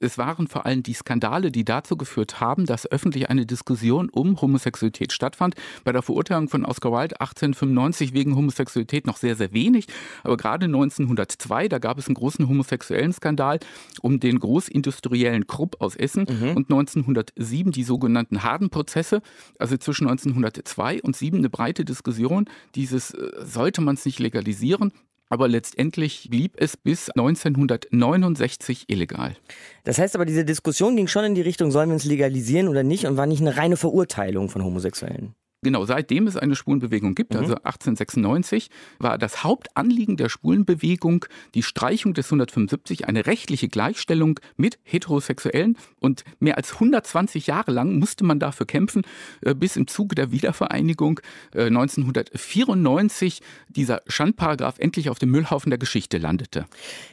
Es 0.00 0.18
waren 0.18 0.48
vor 0.48 0.66
allem 0.66 0.82
die 0.82 0.92
Skandale, 0.92 1.50
die 1.50 1.64
dazu 1.64 1.96
geführt 1.96 2.40
haben, 2.40 2.66
dass 2.66 2.90
öffentlich 2.90 3.30
eine 3.30 3.46
Diskussion 3.46 4.10
um 4.10 4.40
Homosexualität 4.40 5.12
stattfand. 5.12 5.54
Bei 5.84 5.92
der 5.92 6.02
Verurteilung 6.02 6.48
von 6.48 6.66
Oscar 6.66 6.92
Wilde 6.92 7.20
1895 7.20 8.12
wegen 8.12 8.36
Homosexualität 8.36 9.06
noch 9.06 9.16
sehr, 9.16 9.36
sehr 9.36 9.52
wenig. 9.52 9.86
Aber 10.22 10.36
gerade 10.36 10.66
1902, 10.66 11.68
da 11.68 11.78
gab 11.78 11.98
es 11.98 12.06
einen 12.06 12.16
großen 12.16 12.46
homosexuellen 12.48 13.12
Skandal 13.12 13.60
um 14.02 14.20
den 14.20 14.38
großindustriellen 14.38 15.46
Krupp 15.46 15.80
aus 15.80 15.96
Essen 15.96 16.26
mhm. 16.28 16.56
und 16.56 16.70
1907 16.70 17.72
die 17.72 17.84
sogenannten 17.84 18.42
Harden-Prozesse. 18.42 19.22
Also 19.58 19.76
zwischen 19.78 20.08
1902 20.08 21.02
und 21.02 21.16
7 21.16 21.38
eine 21.38 21.50
breite 21.50 21.84
Diskussion. 21.84 22.46
Dieses 22.74 23.12
äh, 23.12 23.30
sollte 23.42 23.80
man 23.80 23.94
es 23.94 24.04
nicht 24.04 24.18
legalisieren 24.18 24.92
aber 25.34 25.48
letztendlich 25.48 26.28
blieb 26.30 26.54
es 26.58 26.76
bis 26.76 27.10
1969 27.10 28.84
illegal. 28.86 29.36
Das 29.82 29.98
heißt 29.98 30.14
aber, 30.14 30.26
diese 30.26 30.44
Diskussion 30.44 30.94
ging 30.94 31.08
schon 31.08 31.24
in 31.24 31.34
die 31.34 31.40
Richtung, 31.40 31.72
sollen 31.72 31.88
wir 31.90 31.96
es 31.96 32.04
legalisieren 32.04 32.68
oder 32.68 32.84
nicht 32.84 33.04
und 33.04 33.16
war 33.16 33.26
nicht 33.26 33.40
eine 33.40 33.56
reine 33.56 33.76
Verurteilung 33.76 34.48
von 34.48 34.62
Homosexuellen. 34.62 35.34
Genau, 35.64 35.84
seitdem 35.86 36.26
es 36.26 36.36
eine 36.36 36.54
Spulenbewegung 36.54 37.14
gibt, 37.14 37.32
mhm. 37.32 37.40
also 37.40 37.54
1896, 37.54 38.70
war 38.98 39.18
das 39.18 39.42
Hauptanliegen 39.42 40.16
der 40.16 40.28
Spulenbewegung 40.28 41.24
die 41.54 41.62
Streichung 41.62 42.14
des 42.14 42.26
175, 42.26 43.08
eine 43.08 43.26
rechtliche 43.26 43.68
Gleichstellung 43.68 44.38
mit 44.56 44.78
Heterosexuellen. 44.82 45.76
Und 46.00 46.24
mehr 46.38 46.58
als 46.58 46.74
120 46.74 47.46
Jahre 47.46 47.72
lang 47.72 47.98
musste 47.98 48.24
man 48.24 48.38
dafür 48.38 48.66
kämpfen, 48.66 49.02
äh, 49.40 49.54
bis 49.54 49.76
im 49.76 49.86
Zuge 49.86 50.14
der 50.14 50.30
Wiedervereinigung 50.30 51.20
1994 51.54 53.40
äh, 53.40 53.44
dieser 53.68 54.02
Schandparagraph 54.06 54.78
endlich 54.78 55.08
auf 55.08 55.18
dem 55.18 55.30
Müllhaufen 55.30 55.70
der 55.70 55.78
Geschichte 55.78 56.18
landete. 56.18 56.66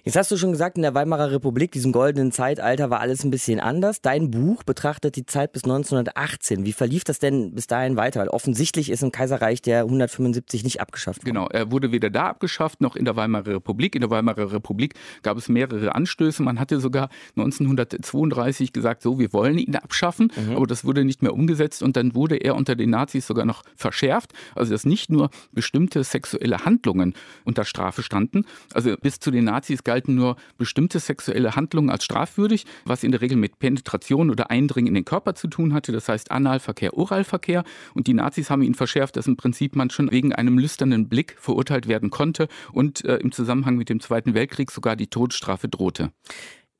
Jetzt 0.03 0.17
hast 0.17 0.29
du 0.31 0.37
schon 0.37 0.51
gesagt, 0.51 0.75
in 0.75 0.81
der 0.81 0.93
Weimarer 0.93 1.31
Republik, 1.31 1.71
diesem 1.71 1.91
goldenen 1.91 2.31
Zeitalter, 2.31 2.89
war 2.89 2.99
alles 2.99 3.23
ein 3.23 3.31
bisschen 3.31 3.59
anders. 3.59 4.01
Dein 4.01 4.29
Buch 4.29 4.63
betrachtet 4.63 5.15
die 5.15 5.25
Zeit 5.25 5.53
bis 5.53 5.63
1918. 5.63 6.65
Wie 6.65 6.73
verlief 6.73 7.05
das 7.05 7.19
denn 7.19 7.55
bis 7.55 7.67
dahin 7.67 7.95
weiter? 7.95 8.33
Offensichtlich 8.41 8.89
ist 8.89 9.03
im 9.03 9.11
Kaiserreich 9.11 9.61
der 9.61 9.81
175 9.81 10.63
nicht 10.63 10.81
abgeschafft 10.81 11.19
worden. 11.19 11.25
Genau, 11.25 11.47
er 11.49 11.69
wurde 11.69 11.91
weder 11.91 12.09
da 12.09 12.25
abgeschafft 12.25 12.81
noch 12.81 12.95
in 12.95 13.05
der 13.05 13.15
Weimarer 13.15 13.45
Republik. 13.45 13.93
In 13.93 14.01
der 14.01 14.09
Weimarer 14.09 14.51
Republik 14.51 14.95
gab 15.21 15.37
es 15.37 15.47
mehrere 15.47 15.93
Anstöße. 15.93 16.41
Man 16.41 16.59
hatte 16.59 16.79
sogar 16.79 17.09
1932 17.37 18.73
gesagt, 18.73 19.03
so, 19.03 19.19
wir 19.19 19.31
wollen 19.31 19.59
ihn 19.59 19.75
abschaffen, 19.75 20.31
mhm. 20.35 20.55
aber 20.55 20.65
das 20.65 20.85
wurde 20.85 21.05
nicht 21.05 21.21
mehr 21.21 21.35
umgesetzt 21.35 21.83
und 21.83 21.95
dann 21.95 22.15
wurde 22.15 22.37
er 22.37 22.55
unter 22.55 22.75
den 22.75 22.89
Nazis 22.89 23.27
sogar 23.27 23.45
noch 23.45 23.61
verschärft. 23.75 24.33
Also, 24.55 24.71
dass 24.71 24.85
nicht 24.85 25.11
nur 25.11 25.29
bestimmte 25.51 26.03
sexuelle 26.03 26.65
Handlungen 26.65 27.13
unter 27.43 27.63
Strafe 27.63 28.01
standen. 28.01 28.45
Also, 28.73 28.95
bis 28.99 29.19
zu 29.19 29.29
den 29.29 29.43
Nazis 29.43 29.83
galten 29.83 30.15
nur 30.15 30.35
bestimmte 30.57 30.97
sexuelle 30.97 31.55
Handlungen 31.55 31.91
als 31.91 32.05
strafwürdig, 32.05 32.65
was 32.85 33.03
in 33.03 33.11
der 33.11 33.21
Regel 33.21 33.37
mit 33.37 33.59
Penetration 33.59 34.31
oder 34.31 34.49
Eindringen 34.49 34.87
in 34.87 34.95
den 34.95 35.05
Körper 35.05 35.35
zu 35.35 35.47
tun 35.47 35.75
hatte. 35.75 35.91
Das 35.91 36.09
heißt 36.09 36.31
Analverkehr, 36.31 36.97
Oralverkehr. 36.97 37.63
Und 37.93 38.07
die 38.07 38.15
Nazis 38.21 38.41
Nazis 38.41 38.49
haben 38.49 38.61
ihn 38.61 38.75
verschärft, 38.75 39.17
dass 39.17 39.27
im 39.27 39.35
Prinzip 39.35 39.75
man 39.75 39.89
schon 39.89 40.09
wegen 40.11 40.33
einem 40.33 40.57
lüsternen 40.57 41.09
Blick 41.09 41.35
verurteilt 41.37 41.87
werden 41.87 42.09
konnte 42.09 42.47
und 42.71 43.03
äh, 43.05 43.17
im 43.17 43.31
Zusammenhang 43.31 43.75
mit 43.75 43.89
dem 43.89 43.99
Zweiten 43.99 44.33
Weltkrieg 44.33 44.71
sogar 44.71 44.95
die 44.95 45.07
Todesstrafe 45.07 45.67
drohte. 45.67 46.11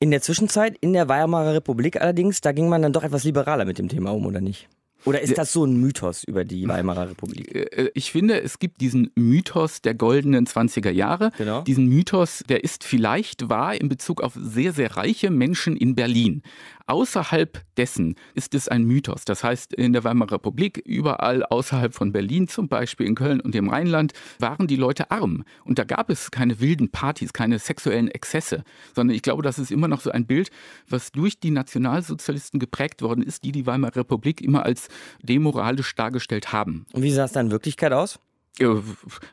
In 0.00 0.10
der 0.10 0.22
Zwischenzeit, 0.22 0.76
in 0.80 0.94
der 0.94 1.08
Weimarer 1.08 1.54
Republik 1.54 2.00
allerdings, 2.00 2.40
da 2.40 2.52
ging 2.52 2.68
man 2.68 2.82
dann 2.82 2.92
doch 2.92 3.04
etwas 3.04 3.24
liberaler 3.24 3.64
mit 3.64 3.78
dem 3.78 3.88
Thema 3.88 4.10
um, 4.12 4.26
oder 4.26 4.40
nicht? 4.40 4.68
Oder 5.04 5.20
ist 5.20 5.36
das 5.36 5.52
so 5.52 5.64
ein 5.64 5.80
Mythos 5.80 6.22
über 6.24 6.44
die 6.44 6.68
Weimarer 6.68 7.10
Republik? 7.10 7.54
Äh, 7.54 7.90
ich 7.94 8.12
finde, 8.12 8.40
es 8.40 8.58
gibt 8.58 8.80
diesen 8.80 9.10
Mythos 9.14 9.82
der 9.82 9.94
goldenen 9.94 10.46
20er 10.46 10.90
Jahre. 10.90 11.32
Genau. 11.38 11.62
Diesen 11.62 11.86
Mythos, 11.86 12.44
der 12.48 12.64
ist 12.64 12.84
vielleicht 12.84 13.48
wahr 13.48 13.74
in 13.80 13.88
Bezug 13.88 14.22
auf 14.22 14.38
sehr, 14.40 14.72
sehr 14.72 14.96
reiche 14.96 15.30
Menschen 15.30 15.76
in 15.76 15.94
Berlin. 15.94 16.42
Außerhalb 16.86 17.60
dessen 17.76 18.16
ist 18.34 18.54
es 18.54 18.68
ein 18.68 18.84
Mythos. 18.84 19.24
Das 19.24 19.44
heißt, 19.44 19.72
in 19.74 19.92
der 19.92 20.04
Weimarer 20.04 20.32
Republik, 20.32 20.78
überall 20.78 21.44
außerhalb 21.44 21.94
von 21.94 22.12
Berlin, 22.12 22.48
zum 22.48 22.68
Beispiel 22.68 23.06
in 23.06 23.14
Köln 23.14 23.40
und 23.40 23.54
im 23.54 23.68
Rheinland, 23.68 24.12
waren 24.38 24.66
die 24.66 24.76
Leute 24.76 25.10
arm. 25.10 25.44
Und 25.64 25.78
da 25.78 25.84
gab 25.84 26.10
es 26.10 26.30
keine 26.30 26.60
wilden 26.60 26.90
Partys, 26.90 27.32
keine 27.32 27.58
sexuellen 27.58 28.08
Exzesse, 28.08 28.64
sondern 28.94 29.14
ich 29.14 29.22
glaube, 29.22 29.42
das 29.42 29.58
ist 29.58 29.70
immer 29.70 29.88
noch 29.88 30.00
so 30.00 30.10
ein 30.10 30.26
Bild, 30.26 30.50
was 30.88 31.12
durch 31.12 31.38
die 31.38 31.50
Nationalsozialisten 31.50 32.60
geprägt 32.60 33.02
worden 33.02 33.22
ist, 33.22 33.44
die 33.44 33.52
die 33.52 33.66
Weimarer 33.66 33.96
Republik 33.96 34.40
immer 34.40 34.64
als 34.64 34.88
demoralisch 35.22 35.94
dargestellt 35.94 36.52
haben. 36.52 36.86
Und 36.92 37.02
wie 37.02 37.12
sah 37.12 37.24
es 37.24 37.32
dann 37.32 37.46
in 37.46 37.52
Wirklichkeit 37.52 37.92
aus? 37.92 38.18
Äh, 38.58 38.66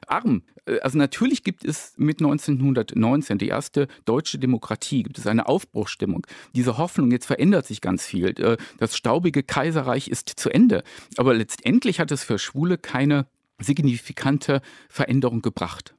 arm. 0.07 0.43
Also 0.81 0.97
natürlich 0.97 1.43
gibt 1.43 1.65
es 1.65 1.93
mit 1.97 2.19
1919 2.19 3.37
die 3.37 3.47
erste 3.47 3.87
deutsche 4.05 4.39
Demokratie, 4.39 5.03
gibt 5.03 5.17
es 5.17 5.27
eine 5.27 5.47
Aufbruchsstimmung. 5.47 6.25
Diese 6.55 6.77
Hoffnung, 6.77 7.11
jetzt 7.11 7.25
verändert 7.25 7.65
sich 7.65 7.81
ganz 7.81 8.05
viel. 8.05 8.29
Äh, 8.39 8.57
das 8.77 8.95
staubige 8.95 9.43
Kaiserreich 9.43 10.07
ist 10.07 10.29
zu 10.29 10.49
Ende. 10.49 10.83
Aber 11.17 11.33
letztendlich 11.33 11.99
hat 11.99 12.11
es 12.11 12.23
für 12.23 12.39
Schwule 12.39 12.77
keine 12.77 13.27
signifikante 13.59 14.61
Veränderung 14.89 15.41
gebracht 15.41 15.93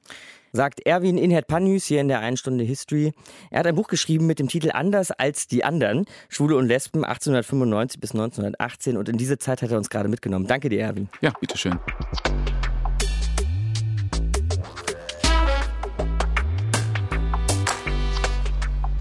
sagt 0.52 0.80
Erwin 0.86 1.18
Inhert 1.18 1.46
Panhüs 1.46 1.86
hier 1.86 2.00
in 2.00 2.08
der 2.08 2.20
1 2.20 2.40
Stunde 2.40 2.64
History. 2.64 3.12
Er 3.50 3.60
hat 3.60 3.66
ein 3.66 3.74
Buch 3.74 3.88
geschrieben 3.88 4.26
mit 4.26 4.38
dem 4.38 4.48
Titel 4.48 4.70
Anders 4.72 5.10
als 5.10 5.46
die 5.46 5.64
anderen, 5.64 6.06
Schwule 6.28 6.56
und 6.56 6.66
Lesben 6.66 7.04
1895 7.04 8.00
bis 8.00 8.12
1918 8.12 8.96
und 8.96 9.08
in 9.08 9.16
diese 9.16 9.38
Zeit 9.38 9.62
hat 9.62 9.70
er 9.70 9.78
uns 9.78 9.90
gerade 9.90 10.08
mitgenommen. 10.08 10.46
Danke 10.46 10.68
dir, 10.68 10.80
Erwin. 10.80 11.08
Ja, 11.20 11.32
bitteschön. 11.40 11.78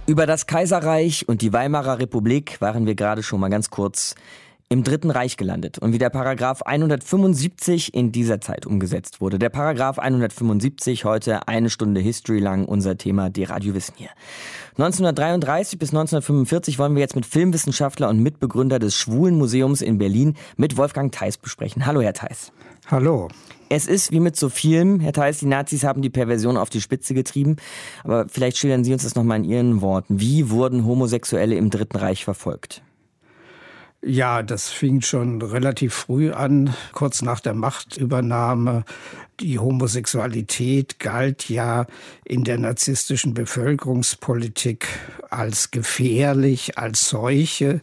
Über 0.10 0.26
das 0.26 0.48
Kaiserreich 0.48 1.30
und 1.30 1.44
die 1.44 1.54
Weimarer 1.54 2.00
Republik 2.00 2.60
waren 2.62 2.88
wir 2.88 2.96
gerade 2.96 3.22
schon 3.22 3.40
mal 3.40 3.50
ganz 3.50 3.70
kurz 3.70 4.16
im 4.72 4.84
Dritten 4.84 5.10
Reich 5.10 5.36
gelandet 5.36 5.80
und 5.80 5.94
wie 5.94 5.98
der 5.98 6.12
Paragraph 6.12 6.62
175 6.62 7.92
in 7.96 8.12
dieser 8.12 8.40
Zeit 8.40 8.68
umgesetzt 8.68 9.20
wurde. 9.20 9.40
Der 9.40 9.50
Paragraph 9.50 9.98
175, 9.98 11.06
heute 11.06 11.48
eine 11.48 11.72
Stunde 11.72 12.00
History 12.02 12.38
lang 12.38 12.66
unser 12.66 12.96
Thema, 12.96 13.32
die 13.32 13.46
Radiowissen 13.46 13.96
hier. 13.98 14.10
1933 14.74 15.80
bis 15.80 15.90
1945 15.90 16.78
wollen 16.78 16.94
wir 16.94 17.02
jetzt 17.02 17.16
mit 17.16 17.26
Filmwissenschaftler 17.26 18.10
und 18.10 18.22
Mitbegründer 18.22 18.78
des 18.78 18.96
Schwulenmuseums 18.96 19.82
in 19.82 19.98
Berlin 19.98 20.36
mit 20.56 20.78
Wolfgang 20.78 21.12
Theis 21.12 21.40
besprechen. 21.40 21.88
Hallo, 21.88 22.02
Herr 22.02 22.14
Theis. 22.14 22.52
Hallo. 22.92 23.28
Es 23.70 23.88
ist 23.88 24.12
wie 24.12 24.20
mit 24.20 24.36
so 24.36 24.50
vielem, 24.50 25.00
Herr 25.00 25.14
Theis, 25.14 25.40
die 25.40 25.48
Nazis 25.48 25.84
haben 25.84 26.04
die 26.04 26.12
Perversion 26.12 26.58
auf 26.58 26.70
die 26.70 26.82
Spitze 26.82 27.16
getrieben. 27.16 27.56
Aber 28.04 28.28
vielleicht 28.30 28.58
schildern 28.58 28.84
Sie 28.84 28.94
uns 28.94 29.02
das 29.02 29.16
nochmal 29.16 29.38
in 29.38 29.46
Ihren 29.46 29.82
Worten. 29.82 30.20
Wie 30.20 30.52
wurden 30.52 30.86
Homosexuelle 30.86 31.56
im 31.56 31.72
Dritten 31.72 31.98
Reich 31.98 32.24
verfolgt? 32.24 32.84
Ja, 34.02 34.44
das 34.44 34.70
fing 34.70 35.02
schon 35.02 35.42
relativ 35.42 35.94
früh 35.94 36.32
an, 36.32 36.74
kurz 36.94 37.22
nach 37.22 37.42
der 37.42 37.54
Machtübernahme. 37.54 38.86
Die 39.42 39.60
Homosexualität 39.60 41.00
galt 41.00 41.50
ja 41.50 41.86
in 42.24 42.46
der 42.46 42.60
narzisstischen 42.60 43.34
Bevölkerungspolitik 43.34 44.88
als 45.30 45.72
gefährlich, 45.72 46.78
als 46.78 47.10
Seuche. 47.10 47.82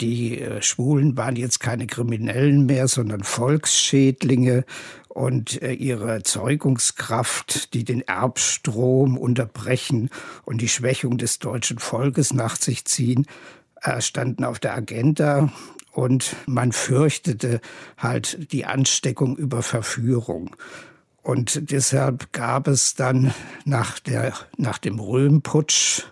Die 0.00 0.40
äh, 0.40 0.62
Schwulen 0.62 1.18
waren 1.18 1.36
jetzt 1.36 1.60
keine 1.60 1.86
Kriminellen 1.86 2.64
mehr, 2.64 2.88
sondern 2.88 3.22
Volksschädlinge 3.22 4.64
und 5.08 5.60
äh, 5.60 5.72
ihre 5.72 6.22
Zeugungskraft, 6.22 7.74
die 7.74 7.84
den 7.84 8.00
Erbstrom 8.00 9.18
unterbrechen 9.18 10.08
und 10.44 10.62
die 10.62 10.68
Schwächung 10.68 11.18
des 11.18 11.38
deutschen 11.38 11.78
Volkes 11.78 12.32
nach 12.32 12.56
sich 12.56 12.84
ziehen, 12.86 13.26
standen 14.00 14.44
auf 14.44 14.58
der 14.58 14.74
Agenda 14.74 15.50
und 15.92 16.36
man 16.46 16.72
fürchtete 16.72 17.60
halt 17.98 18.52
die 18.52 18.64
Ansteckung 18.64 19.36
über 19.36 19.62
Verführung. 19.62 20.56
Und 21.22 21.70
deshalb 21.70 22.32
gab 22.32 22.68
es 22.68 22.94
dann 22.94 23.34
nach, 23.64 23.98
der, 23.98 24.32
nach 24.56 24.78
dem 24.78 24.98
Röhmputsch 24.98 26.04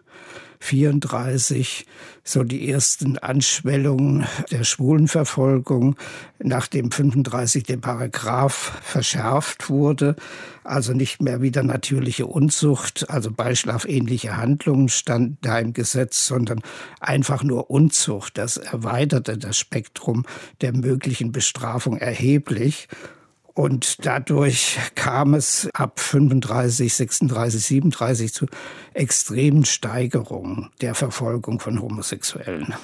34 0.60 1.86
so 2.24 2.42
die 2.42 2.70
ersten 2.70 3.16
Anschwellungen 3.18 4.26
der 4.50 4.64
Schwulenverfolgung, 4.64 5.96
nachdem 6.38 6.90
35 6.90 7.64
der 7.64 7.78
Paragraph 7.78 8.78
verschärft 8.82 9.70
wurde, 9.70 10.16
also 10.64 10.92
nicht 10.92 11.22
mehr 11.22 11.40
wieder 11.40 11.62
natürliche 11.62 12.26
Unzucht, 12.26 13.08
also 13.08 13.30
beischlafähnliche 13.30 14.36
Handlungen 14.36 14.88
stand 14.88 15.38
da 15.40 15.58
im 15.58 15.72
Gesetz, 15.72 16.26
sondern 16.26 16.60
einfach 17.00 17.42
nur 17.42 17.70
Unzucht. 17.70 18.36
Das 18.36 18.58
erweiterte 18.58 19.38
das 19.38 19.56
Spektrum 19.56 20.26
der 20.60 20.74
möglichen 20.76 21.32
Bestrafung 21.32 21.96
erheblich. 21.96 22.88
Und 23.58 24.06
dadurch 24.06 24.78
kam 24.94 25.34
es 25.34 25.68
ab 25.74 25.98
35, 25.98 26.94
36, 26.94 27.64
37 27.64 28.32
zu 28.32 28.46
extremen 28.94 29.64
Steigerungen 29.64 30.70
der 30.80 30.94
Verfolgung 30.94 31.58
von 31.58 31.82
Homosexuellen. 31.82 32.74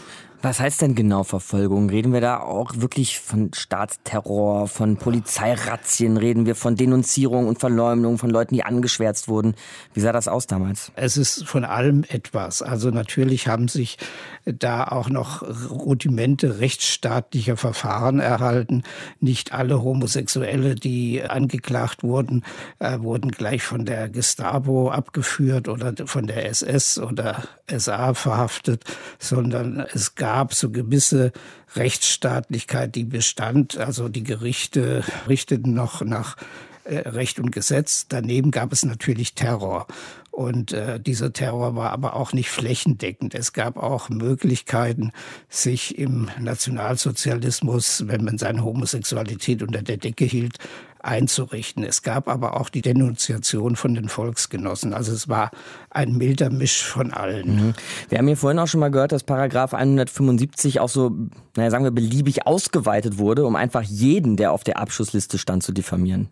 Was 0.45 0.61
heißt 0.61 0.83
denn 0.83 0.95
genau 0.95 1.25
Verfolgung? 1.25 1.89
Reden 1.89 2.13
wir 2.13 2.21
da 2.21 2.39
auch 2.39 2.73
wirklich 2.77 3.19
von 3.19 3.55
Staatsterror, 3.55 4.69
von 4.69 4.99
Polizeirazzien? 4.99 6.19
Reden 6.19 6.45
wir 6.45 6.55
von 6.55 6.77
Denunzierung 6.77 7.49
und 7.49 7.61
Verleumdung 7.61 8.19
von 8.19 8.29
Leuten, 8.29 8.55
die 8.55 8.63
angeschwärzt 8.63 9.27
wurden? 9.27 9.55
Wie 9.95 10.01
sah 10.01 10.13
das 10.13 10.29
aus 10.29 10.47
damals? 10.47 10.93
Es 10.97 11.17
ist 11.17 11.49
von 11.49 11.65
allem 11.65 12.05
etwas. 12.11 12.61
Also 12.61 12.91
natürlich 12.91 13.49
haben 13.49 13.69
sich 13.69 13.97
da 14.45 14.85
auch 14.85 15.09
noch 15.09 15.41
Rudimente 15.71 16.59
rechtsstaatlicher 16.61 17.57
Verfahren 17.57 18.21
erhalten. 18.21 18.83
Nicht 19.21 19.55
alle 19.55 19.83
Homosexuelle, 19.83 20.75
die 20.75 21.23
angeklagt 21.23 22.03
wurden, 22.03 22.45
äh, 22.81 22.99
wurden 22.99 23.31
gleich 23.31 23.63
von 23.63 23.87
der 23.87 24.11
Gestapo 24.11 24.91
abgeführt 24.91 25.69
oder 25.69 25.95
von 26.05 26.27
der 26.27 26.51
SS 26.51 26.99
oder 26.99 27.45
SA 27.67 28.13
verhaftet, 28.13 28.85
sondern 29.19 29.81
es 29.95 30.15
gab 30.17 30.34
gab 30.35 30.53
so 30.53 30.69
gewisse 30.71 31.31
Rechtsstaatlichkeit, 31.77 32.97
die 32.97 33.05
bestand. 33.05 33.79
Also 33.79 34.09
die 34.09 34.25
Gerichte 34.25 35.05
richteten 35.29 35.75
noch 35.75 36.03
nach 36.03 36.37
äh, 36.83 37.09
Recht 37.09 37.39
und 37.39 37.53
Gesetz. 37.53 38.07
Daneben 38.09 38.51
gab 38.51 38.73
es 38.73 38.85
natürlich 38.85 39.35
Terror. 39.35 39.87
Und 40.33 40.73
äh, 40.73 40.99
dieser 40.99 41.33
Terror 41.33 41.77
war 41.77 41.93
aber 41.93 42.17
auch 42.17 42.33
nicht 42.33 42.51
flächendeckend. 42.51 43.37
Es 43.37 43.53
gab 43.53 43.77
auch 43.77 44.09
Möglichkeiten, 44.09 45.13
sich 45.49 45.99
im 46.01 46.29
Nationalsozialismus, 46.41 48.09
wenn 48.09 48.25
man 48.25 48.37
seine 48.37 48.65
Homosexualität 48.65 49.63
unter 49.63 49.83
der 49.83 49.99
Decke 49.99 50.25
hielt, 50.25 50.59
einzurichten. 51.05 51.85
Es 51.85 52.03
gab 52.03 52.29
aber 52.29 52.61
auch 52.61 52.69
die 52.69 52.83
Denunziation 52.83 53.77
von 53.77 53.95
den 53.95 54.09
Volksgenossen. 54.09 54.95
Also 54.95 55.13
es 55.13 55.29
war 55.29 55.51
ein 55.91 56.17
milder 56.17 56.51
Misch 56.51 56.85
von 56.85 57.13
allen. 57.13 57.57
Mhm. 57.57 57.75
Wir 58.09 58.19
haben 58.19 58.27
hier 58.27 58.37
vorhin 58.37 58.59
auch 58.59 58.67
schon 58.67 58.81
mal 58.81 58.91
gehört, 58.91 59.13
dass 59.13 59.23
Paragraph 59.23 59.75
175 59.75 60.81
auch 60.81 60.89
so, 60.89 61.13
naja, 61.57 61.71
sagen 61.71 61.85
wir, 61.85 61.91
beliebig 61.91 62.47
ausgeweitet 62.47 63.19
wurde, 63.19 63.47
um 63.47 63.57
einfach 63.57 63.83
jeden, 63.83 64.37
der 64.37 64.53
auf 64.53 64.65
der 64.65 64.79
Abschussliste 64.79 65.39
stand, 65.39 65.63
zu 65.63 65.73
diffamieren. 65.73 66.29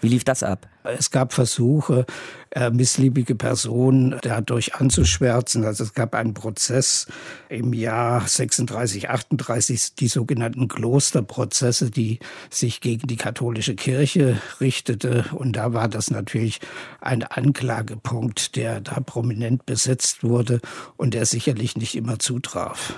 Wie 0.00 0.08
lief 0.08 0.24
das 0.24 0.42
ab? 0.42 0.68
Es 0.84 1.10
gab 1.10 1.32
Versuche, 1.32 2.06
äh, 2.50 2.70
missliebige 2.70 3.34
Personen 3.34 4.18
dadurch 4.22 4.74
anzuschwärzen. 4.74 5.64
Also 5.64 5.84
es 5.84 5.94
gab 5.94 6.14
einen 6.14 6.34
Prozess 6.34 7.06
im 7.48 7.72
Jahr 7.72 8.26
36, 8.26 9.10
38, 9.10 9.94
die 9.94 10.08
sogenannten 10.08 10.68
Klosterprozesse, 10.68 11.90
die 11.90 12.20
sich 12.50 12.80
gegen 12.80 13.08
die 13.08 13.16
katholische 13.16 13.74
Kirche 13.74 14.40
richtete. 14.60 15.24
Und 15.32 15.54
da 15.54 15.72
war 15.72 15.88
das 15.88 16.10
natürlich 16.10 16.60
ein 17.00 17.22
Anklagepunkt, 17.22 18.56
der 18.56 18.80
da 18.80 19.00
prominent 19.00 19.66
besetzt 19.66 20.22
wurde 20.22 20.60
und 20.96 21.14
der 21.14 21.26
sicherlich 21.26 21.76
nicht 21.76 21.96
immer 21.96 22.18
zutraf. 22.18 22.94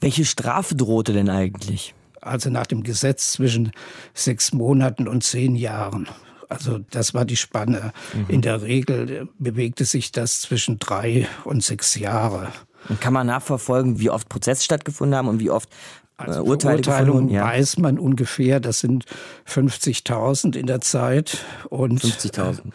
Welche 0.00 0.24
Strafe 0.26 0.74
drohte 0.74 1.12
denn 1.12 1.30
eigentlich? 1.30 1.94
Also 2.26 2.50
nach 2.50 2.66
dem 2.66 2.82
Gesetz 2.82 3.32
zwischen 3.32 3.72
sechs 4.12 4.52
Monaten 4.52 5.08
und 5.08 5.24
zehn 5.24 5.56
Jahren. 5.56 6.08
Also 6.48 6.78
das 6.90 7.14
war 7.14 7.24
die 7.24 7.36
Spanne. 7.36 7.92
Mhm. 8.14 8.24
In 8.28 8.42
der 8.42 8.62
Regel 8.62 9.28
bewegte 9.38 9.84
sich 9.84 10.12
das 10.12 10.40
zwischen 10.40 10.78
drei 10.78 11.26
und 11.44 11.62
sechs 11.62 11.94
Jahre. 11.94 12.48
Und 12.88 13.00
kann 13.00 13.12
man 13.12 13.26
nachverfolgen, 13.26 13.98
wie 13.98 14.10
oft 14.10 14.28
Prozesse 14.28 14.62
stattgefunden 14.62 15.16
haben 15.16 15.28
und 15.28 15.40
wie 15.40 15.50
oft 15.50 15.70
äh, 16.18 16.22
also 16.24 16.44
Urteile 16.44 16.82
Verurteilungen 16.82 17.28
ja. 17.28 17.44
weiß 17.44 17.78
man 17.78 17.98
ungefähr, 17.98 18.60
das 18.60 18.80
sind 18.80 19.06
50.000 19.48 20.56
in 20.56 20.66
der 20.66 20.80
Zeit. 20.80 21.38
50.000. 21.70 22.64
Mhm. 22.64 22.72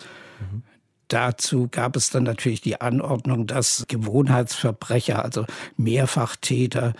Dazu 1.07 1.67
gab 1.71 1.95
es 1.95 2.11
dann 2.11 2.23
natürlich 2.23 2.61
die 2.61 2.81
Anordnung, 2.81 3.47
dass 3.47 3.85
Gewohnheitsverbrecher, 3.87 5.23
also 5.23 5.45
Mehrfachtäter, 5.75 6.93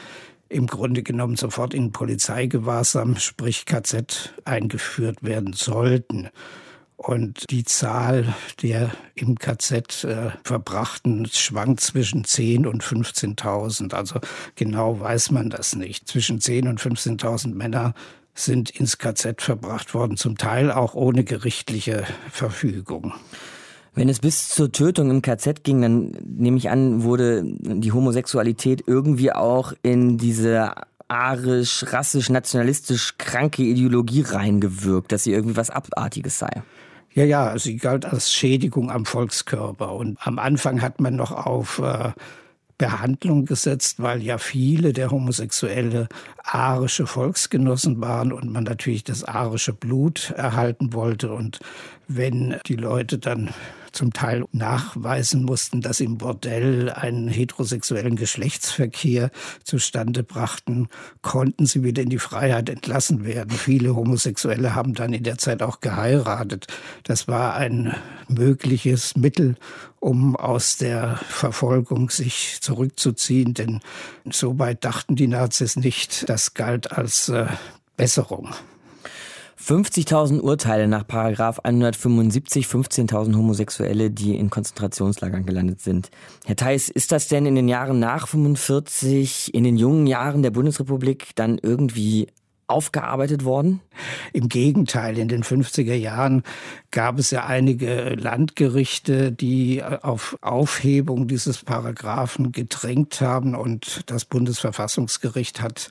im 0.50 0.68
Grunde 0.68 1.04
genommen 1.04 1.36
sofort 1.36 1.74
in 1.74 1.92
Polizeigewahrsam, 1.92 3.16
sprich 3.18 3.66
KZ, 3.66 4.34
eingeführt 4.46 5.24
werden 5.24 5.54
sollten. 5.54 6.30
Und 6.98 7.50
die 7.50 7.64
Zahl 7.64 8.34
der 8.62 8.92
im 9.16 9.38
KZ 9.38 10.04
äh, 10.04 10.32
verbrachten 10.44 11.28
schwankt 11.28 11.80
zwischen 11.80 12.26
10.000 12.26 12.68
und 12.68 12.84
15.000. 12.84 13.94
Also 13.94 14.20
genau 14.56 15.00
weiß 15.00 15.32
man 15.32 15.50
das 15.50 15.76
nicht. 15.76 16.10
Zwischen 16.10 16.40
10.000 16.40 16.70
und 16.70 16.82
15.000 16.82 17.56
Männer 17.56 17.94
sind 18.34 18.70
ins 18.70 18.98
KZ 18.98 19.42
verbracht 19.42 19.94
worden, 19.94 20.18
zum 20.18 20.38
Teil 20.38 20.72
auch 20.72 20.94
ohne 20.94 21.24
gerichtliche 21.24 22.06
Verfügung. 22.32 23.14
Wenn 23.96 24.10
es 24.10 24.20
bis 24.20 24.50
zur 24.50 24.72
Tötung 24.72 25.10
im 25.10 25.22
KZ 25.22 25.64
ging, 25.64 25.82
dann 25.82 26.12
nehme 26.24 26.58
ich 26.58 26.70
an, 26.70 27.04
wurde 27.04 27.44
die 27.44 27.92
Homosexualität 27.92 28.84
irgendwie 28.86 29.32
auch 29.32 29.74
in 29.82 30.18
diese 30.18 30.74
arisch, 31.08 31.86
rassisch, 31.92 32.30
nationalistisch 32.30 33.18
kranke 33.18 33.64
Ideologie 33.64 34.22
reingewirkt, 34.22 35.12
dass 35.12 35.24
sie 35.24 35.34
irgendwie 35.34 35.58
was 35.58 35.72
Abartiges 35.72 36.40
sei. 36.40 36.62
Ja, 37.14 37.24
ja, 37.24 37.58
sie 37.58 37.78
galt 37.78 38.06
als 38.06 38.32
Schädigung 38.32 38.92
am 38.92 39.06
Volkskörper. 39.06 39.94
Und 39.94 40.18
am 40.22 40.38
Anfang 40.38 40.82
hat 40.82 41.02
man 41.02 41.16
noch 41.16 41.32
auf 41.32 41.80
äh, 41.80 42.12
Behandlung 42.80 43.46
gesetzt, 43.46 44.02
weil 44.02 44.24
ja 44.24 44.40
viele 44.40 44.94
der 44.94 45.12
Homosexuelle 45.12 46.08
arische 46.44 47.06
Volksgenossen 47.06 48.02
waren 48.02 48.32
und 48.32 48.52
man 48.52 48.64
natürlich 48.64 49.04
das 49.04 49.24
arische 49.24 49.74
Blut 49.74 50.34
erhalten 50.36 50.94
wollte. 50.94 51.32
Und 51.32 51.60
wenn 52.08 52.56
die 52.66 52.78
Leute 52.78 53.20
dann 53.20 53.50
zum 53.92 54.14
Teil 54.14 54.46
nachweisen 54.52 55.44
mussten, 55.44 55.82
dass 55.82 56.00
im 56.00 56.18
Bordell 56.18 56.90
einen 56.90 57.28
heterosexuellen 57.28 58.16
Geschlechtsverkehr 58.16 59.32
zustande 59.64 60.24
brachten, 60.24 60.88
konnten 61.22 61.66
sie 61.66 61.84
wieder 61.84 62.02
in 62.02 62.10
die 62.10 62.20
Freiheit 62.20 62.70
entlassen 62.70 63.26
werden. 63.26 63.52
Viele 63.52 63.96
Homosexuelle 63.96 64.76
haben 64.76 64.94
dann 64.94 65.14
in 65.14 65.24
der 65.24 65.38
Zeit 65.38 65.62
auch 65.62 65.80
geheiratet. 65.80 66.68
Das 67.04 67.28
war 67.28 67.56
ein 67.56 67.96
mögliches 68.28 69.16
Mittel, 69.16 69.56
um 70.00 70.36
aus 70.36 70.78
der 70.78 71.18
Verfolgung 71.28 72.10
sich 72.10 72.60
zurückzuziehen, 72.62 73.54
denn 73.54 73.82
so 74.32 74.60
weit 74.60 74.86
dachten 74.86 75.16
die 75.16 75.28
Nazis 75.28 75.76
nicht. 75.76 76.30
Das 76.30 76.54
galt 76.54 76.92
als 76.92 77.30
äh, 77.30 77.48
Besserung. 77.98 78.54
50.000 79.62 80.40
Urteile 80.40 80.88
nach 80.88 81.06
Paragraph 81.06 81.60
175, 81.60 82.66
15.000 82.66 83.36
Homosexuelle, 83.36 84.10
die 84.10 84.36
in 84.36 84.50
Konzentrationslagern 84.50 85.46
gelandet 85.46 85.82
sind. 85.82 86.10
Herr 86.46 86.56
Theis, 86.56 86.90
ist 86.90 87.12
das 87.12 87.28
denn 87.28 87.46
in 87.46 87.56
den 87.56 87.68
Jahren 87.68 88.00
nach 88.00 88.28
45, 88.28 89.54
in 89.54 89.66
den 89.66 89.78
jungen 89.78 90.08
Jahren 90.08 90.44
der 90.44 90.52
Bundesrepublik 90.52 91.36
dann 91.36 91.60
irgendwie 91.62 92.28
aufgearbeitet 92.68 93.44
worden? 93.44 93.82
Im 94.32 94.48
Gegenteil, 94.48 95.18
in 95.18 95.28
den 95.28 95.44
50er 95.44 95.96
Jahren 95.96 96.44
gab 96.92 97.20
es 97.20 97.32
ja 97.32 97.46
einige 97.46 98.16
Landgerichte, 98.16 99.32
die 99.32 99.84
auf 99.84 100.38
Aufhebung 100.42 101.28
dieses 101.28 101.64
Paragraphen 101.64 102.54
gedrängt 102.54 103.20
haben 103.20 103.56
und 103.56 104.04
das 104.06 104.24
Bundesverfassungsgericht 104.26 105.62
hat 105.62 105.90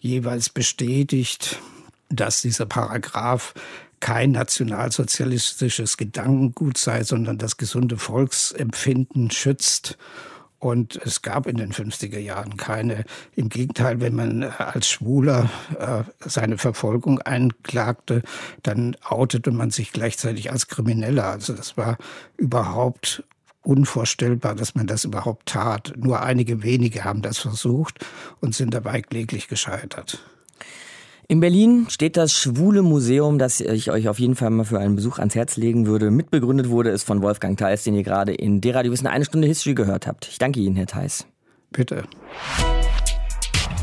jeweils 0.00 0.50
bestätigt, 0.50 1.60
dass 2.08 2.42
dieser 2.42 2.66
Paragraph 2.66 3.54
kein 4.00 4.32
nationalsozialistisches 4.32 5.96
Gedankengut 5.96 6.76
sei, 6.76 7.04
sondern 7.04 7.38
das 7.38 7.56
gesunde 7.56 7.96
Volksempfinden 7.96 9.30
schützt. 9.30 9.96
Und 10.58 10.96
es 10.96 11.22
gab 11.22 11.46
in 11.46 11.56
den 11.56 11.72
50er 11.72 12.18
Jahren 12.18 12.56
keine. 12.56 13.04
Im 13.34 13.50
Gegenteil, 13.50 14.00
wenn 14.00 14.14
man 14.14 14.42
als 14.42 14.88
Schwuler 14.88 15.50
äh, 15.78 16.04
seine 16.26 16.58
Verfolgung 16.58 17.20
einklagte, 17.20 18.22
dann 18.62 18.96
outete 19.04 19.50
man 19.50 19.70
sich 19.70 19.92
gleichzeitig 19.92 20.50
als 20.50 20.68
Krimineller. 20.68 21.24
Also 21.24 21.52
das 21.52 21.76
war 21.76 21.98
überhaupt 22.36 23.24
unvorstellbar, 23.62 24.54
dass 24.54 24.74
man 24.74 24.86
das 24.86 25.04
überhaupt 25.04 25.46
tat. 25.46 25.94
Nur 25.96 26.22
einige 26.22 26.62
wenige 26.62 27.04
haben 27.04 27.22
das 27.22 27.38
versucht 27.38 28.04
und 28.40 28.54
sind 28.54 28.74
dabei 28.74 29.02
kläglich 29.02 29.48
gescheitert. 29.48 30.22
In 31.26 31.40
Berlin 31.40 31.86
steht 31.88 32.18
das 32.18 32.32
Schwule 32.32 32.82
Museum, 32.82 33.38
das 33.38 33.60
ich 33.60 33.90
euch 33.90 34.08
auf 34.08 34.18
jeden 34.18 34.36
Fall 34.36 34.50
mal 34.50 34.64
für 34.64 34.78
einen 34.78 34.94
Besuch 34.94 35.18
ans 35.18 35.34
Herz 35.34 35.56
legen 35.56 35.86
würde. 35.86 36.10
Mitbegründet 36.10 36.68
wurde 36.68 36.90
es 36.90 37.02
von 37.02 37.22
Wolfgang 37.22 37.56
Theis, 37.56 37.82
den 37.84 37.94
ihr 37.94 38.02
gerade 38.02 38.34
in 38.34 38.60
der 38.60 38.74
Radio 38.74 38.92
Wissen 38.92 39.06
eine 39.06 39.24
Stunde 39.24 39.48
History 39.48 39.74
gehört 39.74 40.06
habt. 40.06 40.28
Ich 40.28 40.36
danke 40.36 40.60
Ihnen, 40.60 40.76
Herr 40.76 40.86
Theis. 40.86 41.26
Bitte. 41.70 42.04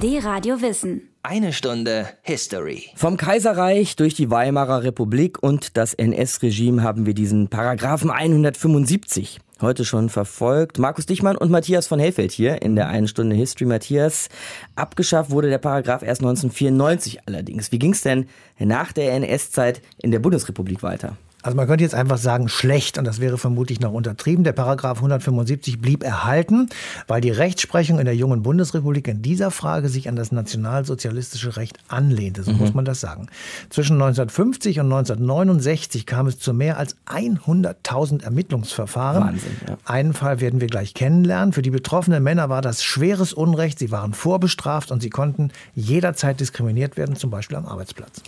D-Radio 0.03 0.61
Wissen. 0.61 1.09
Eine 1.23 1.51
Stunde 1.51 2.07
History. 2.21 2.83
Vom 2.95 3.17
Kaiserreich 3.17 3.95
durch 3.95 4.13
die 4.13 4.29
Weimarer 4.29 4.83
Republik 4.83 5.41
und 5.41 5.77
das 5.77 5.95
NS-Regime 5.95 6.83
haben 6.83 7.07
wir 7.07 7.15
diesen 7.15 7.47
Paragraphen 7.47 8.11
175 8.11 9.39
heute 9.61 9.85
schon 9.85 10.09
verfolgt. 10.09 10.79
Markus 10.79 11.05
Dichmann 11.05 11.37
und 11.37 11.51
Matthias 11.51 11.87
von 11.87 11.99
Hellfeld 11.99 12.31
hier 12.31 12.61
in 12.61 12.75
der 12.75 12.87
einen 12.87 13.07
Stunde 13.07 13.35
History. 13.35 13.65
Matthias, 13.65 14.29
abgeschafft 14.75 15.31
wurde 15.31 15.49
der 15.49 15.57
Paragraph 15.57 16.03
erst 16.03 16.21
1994 16.21 17.27
allerdings. 17.27 17.71
Wie 17.71 17.79
ging 17.79 17.93
es 17.93 18.01
denn 18.01 18.27
nach 18.59 18.91
der 18.91 19.13
NS-Zeit 19.13 19.81
in 20.01 20.11
der 20.11 20.19
Bundesrepublik 20.19 20.83
weiter? 20.83 21.17
Also 21.43 21.55
man 21.55 21.67
könnte 21.67 21.83
jetzt 21.83 21.95
einfach 21.95 22.17
sagen, 22.17 22.49
schlecht, 22.49 22.97
und 22.97 23.05
das 23.05 23.19
wäre 23.19 23.37
vermutlich 23.37 23.79
noch 23.79 23.91
untertrieben. 23.91 24.43
Der 24.43 24.53
Paragraph 24.53 24.97
175 24.97 25.81
blieb 25.81 26.03
erhalten, 26.03 26.69
weil 27.07 27.21
die 27.21 27.31
Rechtsprechung 27.31 27.99
in 27.99 28.05
der 28.05 28.15
jungen 28.15 28.43
Bundesrepublik 28.43 29.07
in 29.07 29.21
dieser 29.21 29.51
Frage 29.51 29.89
sich 29.89 30.07
an 30.07 30.15
das 30.15 30.31
nationalsozialistische 30.31 31.57
Recht 31.57 31.77
anlehnte, 31.87 32.43
so 32.43 32.51
mhm. 32.51 32.57
muss 32.57 32.73
man 32.73 32.85
das 32.85 32.99
sagen. 32.99 33.27
Zwischen 33.69 33.93
1950 33.93 34.79
und 34.79 34.91
1969 34.91 36.05
kam 36.05 36.27
es 36.27 36.39
zu 36.39 36.53
mehr 36.53 36.77
als 36.77 36.95
100.000 37.07 38.23
Ermittlungsverfahren. 38.23 39.23
Wahnsinn, 39.23 39.51
ja. 39.67 39.77
Einen 39.85 40.13
Fall 40.13 40.41
werden 40.41 40.61
wir 40.61 40.67
gleich 40.67 40.93
kennenlernen. 40.93 41.53
Für 41.53 41.61
die 41.61 41.71
betroffenen 41.71 42.23
Männer 42.23 42.49
war 42.49 42.61
das 42.61 42.83
schweres 42.83 43.33
Unrecht. 43.33 43.79
Sie 43.79 43.91
waren 43.91 44.13
vorbestraft 44.13 44.91
und 44.91 45.01
sie 45.01 45.09
konnten 45.09 45.51
jederzeit 45.75 46.39
diskriminiert 46.39 46.97
werden, 46.97 47.15
zum 47.15 47.29
Beispiel 47.29 47.57
am 47.57 47.65
Arbeitsplatz. 47.65 48.21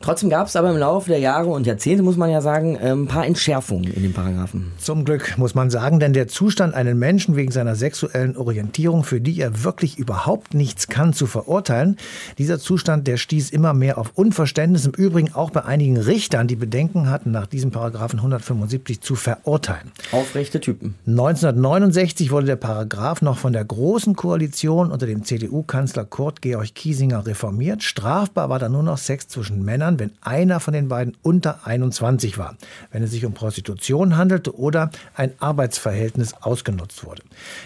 Trotzdem 0.00 0.30
gab 0.30 0.46
es 0.46 0.56
aber 0.56 0.70
im 0.70 0.76
Laufe 0.76 1.10
der 1.10 1.18
Jahre 1.18 1.48
und 1.48 1.66
Jahrzehnte, 1.66 2.02
muss 2.02 2.16
man 2.16 2.30
ja 2.30 2.40
sagen, 2.40 2.55
ein 2.56 2.78
ähm, 2.80 3.06
paar 3.06 3.26
Entschärfungen 3.26 3.84
in 3.84 4.02
den 4.02 4.12
Paragraphen. 4.12 4.72
Zum 4.78 5.04
Glück, 5.04 5.36
muss 5.36 5.54
man 5.54 5.70
sagen, 5.70 6.00
denn 6.00 6.12
der 6.12 6.28
Zustand, 6.28 6.74
einen 6.74 6.98
Menschen 6.98 7.36
wegen 7.36 7.52
seiner 7.52 7.76
sexuellen 7.76 8.36
Orientierung, 8.36 9.04
für 9.04 9.20
die 9.20 9.38
er 9.40 9.64
wirklich 9.64 9.98
überhaupt 9.98 10.54
nichts 10.54 10.88
kann, 10.88 11.12
zu 11.12 11.26
verurteilen, 11.26 11.96
dieser 12.38 12.58
Zustand, 12.58 13.06
der 13.06 13.18
stieß 13.18 13.50
immer 13.50 13.74
mehr 13.74 13.98
auf 13.98 14.12
Unverständnis, 14.14 14.86
im 14.86 14.92
Übrigen 14.92 15.34
auch 15.34 15.50
bei 15.50 15.64
einigen 15.64 15.96
Richtern, 15.96 16.46
die 16.46 16.56
Bedenken 16.56 17.10
hatten, 17.10 17.30
nach 17.30 17.46
diesem 17.46 17.70
Paragraphen 17.70 18.18
175 18.18 19.00
zu 19.00 19.14
verurteilen. 19.16 19.92
Aufrechte 20.12 20.60
Typen. 20.60 20.94
1969 21.06 22.30
wurde 22.30 22.46
der 22.46 22.56
Paragraph 22.56 23.22
noch 23.22 23.38
von 23.38 23.52
der 23.52 23.64
Großen 23.64 24.16
Koalition 24.16 24.90
unter 24.90 25.06
dem 25.06 25.24
CDU-Kanzler 25.24 26.04
Kurt 26.04 26.40
Georg 26.40 26.74
Kiesinger 26.74 27.26
reformiert. 27.26 27.82
Strafbar 27.82 28.48
war 28.48 28.58
dann 28.58 28.72
nur 28.72 28.82
noch 28.82 28.98
Sex 28.98 29.28
zwischen 29.28 29.64
Männern, 29.64 29.98
wenn 29.98 30.12
einer 30.22 30.60
von 30.60 30.72
den 30.72 30.88
beiden 30.88 31.16
unter 31.22 31.66
21 31.66 32.38
war, 32.38 32.45
wenn 32.90 33.02
es 33.02 33.10
sich 33.10 33.24
um 33.24 33.32
Prostitution 33.32 34.16
handelte 34.16 34.56
oder 34.56 34.90
ein 35.14 35.32
Arbeitsverhältnis 35.40 36.34
ausgenutzt 36.40 37.04
wurde. 37.04 37.22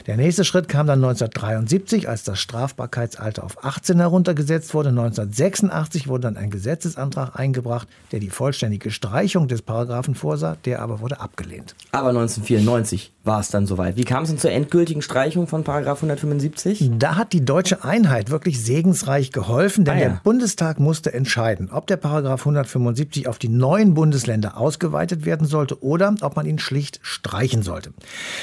Der 0.07 0.16
nächste 0.16 0.45
Schritt 0.45 0.69
kam 0.69 0.87
dann 0.87 1.03
1973, 1.03 2.09
als 2.09 2.25
das 2.25 2.38
Strafbarkeitsalter 2.38 3.45
auf 3.45 3.64
18 3.64 3.99
heruntergesetzt 3.99 4.75
wurde. 4.75 4.90
1986 4.90 6.09
wurde 6.09 6.23
dann 6.23 6.37
ein 6.37 6.51
Gesetzesantrag 6.51 7.38
eingebracht, 7.38 7.88
der 8.12 8.21
die 8.21 8.31
vollständige 8.31 8.90
Streichung 8.90 9.49
des 9.49 9.62
Paragraphen 9.62 10.14
vorsah, 10.14 10.57
der 10.64 10.81
aber 10.83 11.01
wurde 11.01 11.21
abgelehnt. 11.21 11.75
Aber 11.93 12.09
1994 12.09 13.12
war 13.25 13.40
es 13.40 13.49
dann 13.49 13.66
soweit. 13.66 13.97
Wie 13.97 14.05
kam 14.05 14.23
es 14.23 14.31
denn 14.31 14.38
zur 14.38 14.51
endgültigen 14.51 15.03
Streichung 15.03 15.47
von 15.47 15.64
Paragraph 15.64 15.99
175? 15.99 16.90
Da 16.99 17.16
hat 17.16 17.33
die 17.33 17.45
deutsche 17.45 17.85
Einheit 17.85 18.31
wirklich 18.31 18.62
segensreich 18.62 19.31
geholfen, 19.31 19.85
denn 19.85 19.95
ah, 19.95 20.01
ja. 20.01 20.09
der 20.09 20.21
Bundestag 20.23 20.81
musste 20.81 21.12
entscheiden, 21.12 21.71
ob 21.71 21.87
der 21.87 21.97
Paragraph 21.97 22.40
175 22.40 23.29
auf 23.29 23.38
die 23.38 23.49
neuen 23.49 23.95
Bundesländer 23.95 24.57
ausgeweitet 24.70 25.24
werden 25.24 25.48
sollte 25.48 25.83
oder 25.83 26.14
ob 26.20 26.37
man 26.37 26.46
ihn 26.46 26.61
schlicht 26.61 27.00
streichen 27.02 27.62
sollte. 27.62 27.92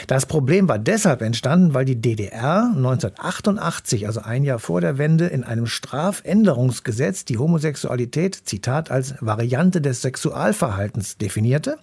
Das 0.08 0.26
Problem 0.26 0.68
war 0.68 0.78
deshalb 0.78 1.22
entstanden, 1.22 1.74
weil 1.74 1.86
die 1.86 2.02
DDR 2.02 2.74
1988, 2.76 4.08
also 4.08 4.20
ein 4.20 4.44
Jahr 4.44 4.60
vor 4.60 4.82
der 4.82 4.98
Wende, 4.98 5.28
in 5.28 5.46
einem 5.46 5.68
Strafänderungsgesetz 5.68 7.24
die 7.24 7.38
Homosexualität, 7.38 8.36
Zitat, 8.44 8.92
als 8.92 9.16
Variante 9.22 9.80
des 9.80 10.02
Sexualverhaltens 10.02 11.18
definierte. 11.18 11.78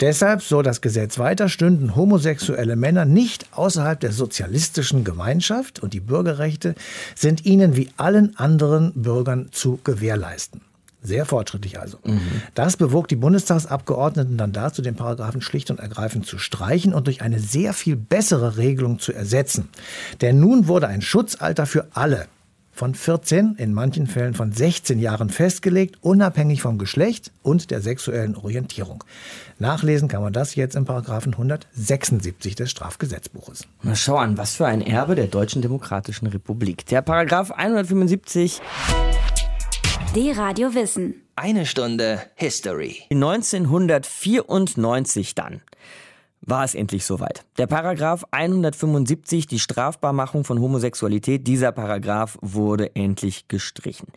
Deshalb, 0.00 0.42
so 0.42 0.60
das 0.60 0.82
Gesetz 0.82 1.18
weiter, 1.18 1.48
stünden 1.48 1.96
homosexuelle 1.96 2.76
Männer 2.76 3.06
nicht 3.06 3.46
außerhalb 3.52 3.98
der 4.00 4.12
sozialistischen 4.12 5.02
Gemeinschaft 5.02 5.80
und 5.80 5.94
die 5.94 6.00
Bürgerrechte 6.00 6.74
sind 7.14 7.46
ihnen 7.46 7.74
wie 7.74 7.88
allen 7.96 8.36
anderen 8.36 8.92
Bürgern 8.94 9.48
zu 9.50 9.78
gewährleisten. 9.82 10.60
Sehr 11.02 11.26
fortschrittlich 11.26 11.80
also. 11.80 11.98
Mhm. 12.04 12.20
Das 12.54 12.76
bewog 12.76 13.08
die 13.08 13.16
Bundestagsabgeordneten 13.16 14.36
dann 14.36 14.52
dazu, 14.52 14.82
den 14.82 14.94
Paragraphen 14.94 15.40
schlicht 15.40 15.70
und 15.70 15.80
ergreifend 15.80 16.26
zu 16.26 16.38
streichen 16.38 16.94
und 16.94 17.08
durch 17.08 17.22
eine 17.22 17.40
sehr 17.40 17.72
viel 17.72 17.96
bessere 17.96 18.56
Regelung 18.56 19.00
zu 19.00 19.12
ersetzen. 19.12 19.68
Denn 20.20 20.38
nun 20.38 20.68
wurde 20.68 20.86
ein 20.86 21.02
Schutzalter 21.02 21.66
für 21.66 21.88
alle 21.92 22.26
von 22.72 22.94
14, 22.94 23.56
in 23.58 23.74
manchen 23.74 24.06
Fällen 24.06 24.34
von 24.34 24.52
16 24.52 24.98
Jahren 24.98 25.28
festgelegt, 25.28 25.98
unabhängig 26.00 26.62
vom 26.62 26.78
Geschlecht 26.78 27.30
und 27.42 27.70
der 27.70 27.82
sexuellen 27.82 28.34
Orientierung. 28.34 29.04
Nachlesen 29.58 30.08
kann 30.08 30.22
man 30.22 30.32
das 30.32 30.54
jetzt 30.54 30.74
im 30.74 30.86
Paragraphen 30.86 31.34
176 31.34 32.54
des 32.54 32.70
Strafgesetzbuches. 32.70 33.66
Mal 33.82 33.96
schauen, 33.96 34.38
was 34.38 34.54
für 34.54 34.66
ein 34.66 34.80
Erbe 34.80 35.14
der 35.14 35.26
Deutschen 35.26 35.62
Demokratischen 35.62 36.26
Republik. 36.28 36.86
Der 36.86 37.02
Paragraph 37.02 37.50
175. 37.50 38.60
D-Radio 40.14 40.74
Wissen. 40.74 41.22
Eine 41.36 41.64
Stunde 41.64 42.20
History. 42.34 42.98
1994 43.10 45.34
dann 45.34 45.62
war 46.42 46.64
es 46.64 46.74
endlich 46.74 47.06
soweit. 47.06 47.46
Der 47.56 47.66
Paragraph 47.66 48.26
175, 48.30 49.46
die 49.46 49.58
Strafbarmachung 49.58 50.44
von 50.44 50.60
Homosexualität, 50.60 51.46
dieser 51.46 51.72
Paragraph 51.72 52.36
wurde 52.42 52.94
endlich 52.94 53.48
gestrichen. 53.48 54.08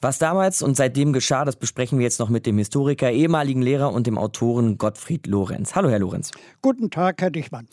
Was 0.00 0.18
damals 0.18 0.62
und 0.62 0.76
seitdem 0.76 1.12
geschah, 1.12 1.44
das 1.44 1.56
besprechen 1.56 1.98
wir 1.98 2.04
jetzt 2.04 2.20
noch 2.20 2.28
mit 2.28 2.46
dem 2.46 2.56
Historiker, 2.56 3.10
ehemaligen 3.10 3.62
Lehrer 3.62 3.92
und 3.92 4.06
dem 4.06 4.16
Autoren 4.16 4.78
Gottfried 4.78 5.26
Lorenz. 5.26 5.74
Hallo, 5.74 5.90
Herr 5.90 5.98
Lorenz. 5.98 6.30
Guten 6.62 6.90
Tag, 6.90 7.20
Herr 7.20 7.30
Dichmann. 7.30 7.66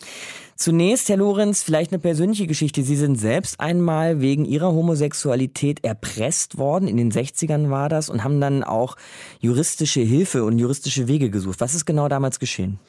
Zunächst, 0.56 1.10
Herr 1.10 1.18
Lorenz, 1.18 1.62
vielleicht 1.62 1.92
eine 1.92 2.00
persönliche 2.00 2.48
Geschichte. 2.48 2.82
Sie 2.82 2.96
sind 2.96 3.18
selbst 3.18 3.60
einmal 3.60 4.22
wegen 4.22 4.46
Ihrer 4.46 4.72
Homosexualität 4.72 5.84
erpresst 5.84 6.58
worden, 6.58 6.88
in 6.88 6.98
den 6.98 7.12
60ern 7.12 7.70
war 7.70 7.90
das, 7.90 8.10
und 8.10 8.24
haben 8.24 8.42
dann 8.42 8.64
auch 8.64 8.96
juristische 9.40 10.02
Hilfe 10.02 10.46
und 10.46 10.58
juristische 10.58 11.08
Wege 11.08 11.30
gesucht. 11.30 11.62
Was 11.62 11.76
ist 11.76 11.86
genau 11.86 12.08
damals 12.08 12.40
geschehen? 12.40 12.80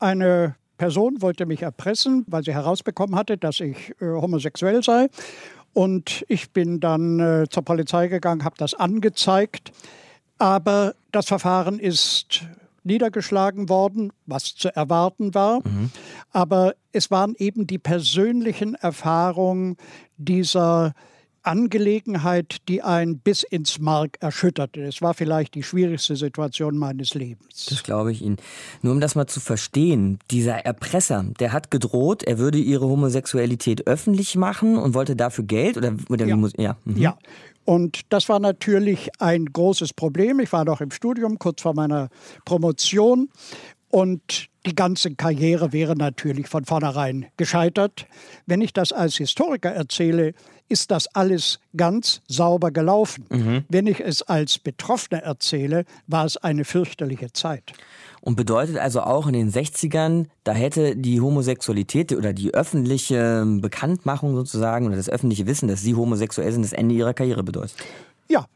Eine 0.00 0.56
Person 0.76 1.22
wollte 1.22 1.46
mich 1.46 1.62
erpressen, 1.62 2.24
weil 2.26 2.42
sie 2.42 2.52
herausbekommen 2.52 3.14
hatte, 3.14 3.36
dass 3.38 3.60
ich 3.60 3.92
äh, 4.00 4.06
homosexuell 4.06 4.82
sei. 4.82 5.08
Und 5.72 6.24
ich 6.28 6.50
bin 6.52 6.80
dann 6.80 7.20
äh, 7.20 7.48
zur 7.48 7.64
Polizei 7.64 8.08
gegangen, 8.08 8.44
habe 8.44 8.56
das 8.58 8.74
angezeigt. 8.74 9.72
Aber 10.38 10.94
das 11.12 11.26
Verfahren 11.26 11.78
ist 11.78 12.44
niedergeschlagen 12.84 13.68
worden, 13.68 14.12
was 14.26 14.54
zu 14.54 14.74
erwarten 14.74 15.34
war. 15.34 15.60
Mhm. 15.64 15.90
Aber 16.30 16.74
es 16.92 17.10
waren 17.10 17.34
eben 17.38 17.66
die 17.66 17.78
persönlichen 17.78 18.74
Erfahrungen 18.74 19.76
dieser 20.16 20.94
Angelegenheit, 21.42 22.56
die 22.68 22.82
einen 22.82 23.18
bis 23.18 23.42
ins 23.42 23.78
Mark 23.78 24.18
erschütterte. 24.20 24.82
Es 24.82 25.02
war 25.02 25.14
vielleicht 25.14 25.54
die 25.54 25.62
schwierigste 25.62 26.16
Situation 26.16 26.78
meines 26.78 27.14
Lebens. 27.14 27.66
Das 27.68 27.82
glaube 27.82 28.12
ich 28.12 28.22
Ihnen. 28.22 28.36
Nur 28.82 28.92
um 28.92 29.00
das 29.00 29.14
mal 29.14 29.26
zu 29.26 29.40
verstehen, 29.40 30.18
dieser 30.30 30.64
Erpresser, 30.64 31.24
der 31.40 31.52
hat 31.52 31.70
gedroht, 31.70 32.22
er 32.22 32.38
würde 32.38 32.58
ihre 32.58 32.86
Homosexualität 32.86 33.86
öffentlich 33.86 34.36
machen 34.36 34.76
und 34.76 34.94
wollte 34.94 35.16
dafür 35.16 35.44
Geld 35.44 35.76
oder, 35.76 35.94
oder 36.08 36.26
ja. 36.26 36.36
Muss, 36.36 36.52
ja. 36.56 36.76
Mhm. 36.84 36.96
ja. 36.96 37.18
Und 37.64 38.00
das 38.08 38.28
war 38.28 38.40
natürlich 38.40 39.10
ein 39.20 39.46
großes 39.46 39.94
Problem. 39.94 40.40
Ich 40.40 40.52
war 40.52 40.64
noch 40.64 40.80
im 40.80 40.90
Studium, 40.90 41.38
kurz 41.38 41.62
vor 41.62 41.74
meiner 41.74 42.08
Promotion. 42.44 43.28
Und 43.88 44.48
die 44.66 44.74
ganze 44.74 45.14
Karriere 45.14 45.72
wäre 45.72 45.96
natürlich 45.96 46.48
von 46.48 46.64
vornherein 46.64 47.26
gescheitert. 47.36 48.06
Wenn 48.46 48.60
ich 48.60 48.72
das 48.72 48.92
als 48.92 49.16
Historiker 49.16 49.70
erzähle, 49.70 50.34
ist 50.68 50.90
das 50.90 51.06
alles 51.08 51.60
ganz 51.76 52.22
sauber 52.28 52.70
gelaufen. 52.70 53.26
Mhm. 53.28 53.64
Wenn 53.68 53.86
ich 53.86 54.00
es 54.00 54.22
als 54.22 54.58
Betroffener 54.58 55.22
erzähle, 55.22 55.84
war 56.06 56.24
es 56.24 56.36
eine 56.36 56.64
fürchterliche 56.64 57.32
Zeit. 57.32 57.72
Und 58.20 58.36
bedeutet 58.36 58.78
also 58.78 59.02
auch 59.02 59.26
in 59.26 59.32
den 59.32 59.50
60ern, 59.50 60.26
da 60.44 60.52
hätte 60.52 60.96
die 60.96 61.20
Homosexualität 61.20 62.12
oder 62.12 62.32
die 62.32 62.54
öffentliche 62.54 63.44
Bekanntmachung 63.44 64.36
sozusagen 64.36 64.86
oder 64.86 64.96
das 64.96 65.10
öffentliche 65.10 65.46
Wissen, 65.46 65.68
dass 65.68 65.82
Sie 65.82 65.94
homosexuell 65.94 66.52
sind, 66.52 66.62
das 66.62 66.72
Ende 66.72 66.94
Ihrer 66.94 67.14
Karriere 67.14 67.42
bedeutet. 67.42 67.76
Ja. 68.28 68.46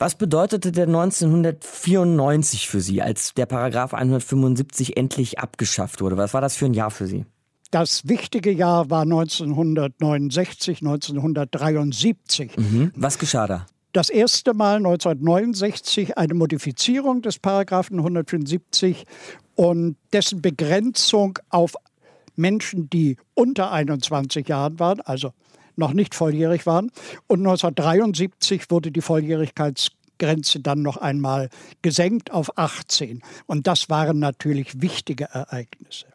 Was 0.00 0.14
bedeutete 0.14 0.72
der 0.72 0.86
1994 0.86 2.70
für 2.70 2.80
Sie, 2.80 3.02
als 3.02 3.34
der 3.34 3.44
Paragraph 3.44 3.92
175 3.92 4.96
endlich 4.96 5.38
abgeschafft 5.38 6.00
wurde? 6.00 6.16
Was 6.16 6.32
war 6.32 6.40
das 6.40 6.56
für 6.56 6.64
ein 6.64 6.72
Jahr 6.72 6.90
für 6.90 7.06
Sie? 7.06 7.26
Das 7.70 8.08
wichtige 8.08 8.50
Jahr 8.50 8.88
war 8.88 9.02
1969, 9.02 10.78
1973. 10.78 12.56
Mhm. 12.56 12.92
Was 12.96 13.18
geschah 13.18 13.46
da? 13.46 13.66
Das 13.92 14.08
erste 14.08 14.54
Mal 14.54 14.76
1969 14.76 16.16
eine 16.16 16.32
Modifizierung 16.32 17.20
des 17.20 17.38
Paragraphen 17.38 17.98
175 17.98 19.04
und 19.54 19.98
dessen 20.14 20.40
Begrenzung 20.40 21.38
auf 21.50 21.74
Menschen, 22.36 22.88
die 22.88 23.18
unter 23.34 23.70
21 23.70 24.48
Jahren 24.48 24.78
waren, 24.78 25.02
also 25.02 25.34
noch 25.76 25.92
nicht 25.92 26.14
volljährig 26.14 26.66
waren. 26.66 26.90
Und 27.26 27.40
1973 27.40 28.70
wurde 28.70 28.90
die 28.90 29.00
Volljährigkeitsgrenze 29.00 30.60
dann 30.60 30.82
noch 30.82 30.96
einmal 30.96 31.48
gesenkt 31.82 32.30
auf 32.30 32.56
18. 32.58 33.22
Und 33.46 33.66
das 33.66 33.88
waren 33.88 34.18
natürlich 34.18 34.80
wichtige 34.80 35.24
Ereignisse. 35.32 36.06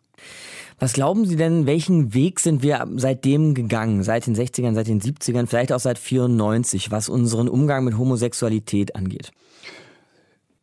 Was 0.78 0.94
glauben 0.94 1.26
Sie 1.26 1.38
denn, 1.38 1.65
welchen 1.65 2.13
Weg 2.13 2.39
sind 2.41 2.62
wir 2.62 2.86
seitdem 2.96 3.54
gegangen? 3.54 4.04
Seit 4.04 4.28
den 4.28 4.36
60ern, 4.36 4.74
seit 4.74 4.88
den 4.88 5.00
70ern, 5.00 5.48
vielleicht 5.48 5.72
auch 5.72 5.80
seit 5.80 5.98
94, 5.98 6.91
was 6.91 7.08
unseren 7.08 7.48
Umgang 7.48 7.86
mit 7.86 7.98
Homosexualität 7.98 8.96
angeht? 8.96 9.32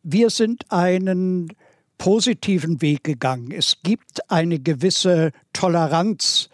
Wir 0.03 0.29
sind 0.29 0.71
einen 0.71 1.53
positiven 1.97 2.81
Weg 2.81 3.03
gegangen. 3.03 3.51
Es 3.51 3.77
gibt 3.81 4.29
eine 4.29 4.59
gewisse 4.59 5.31
Toleranz, 5.53 6.49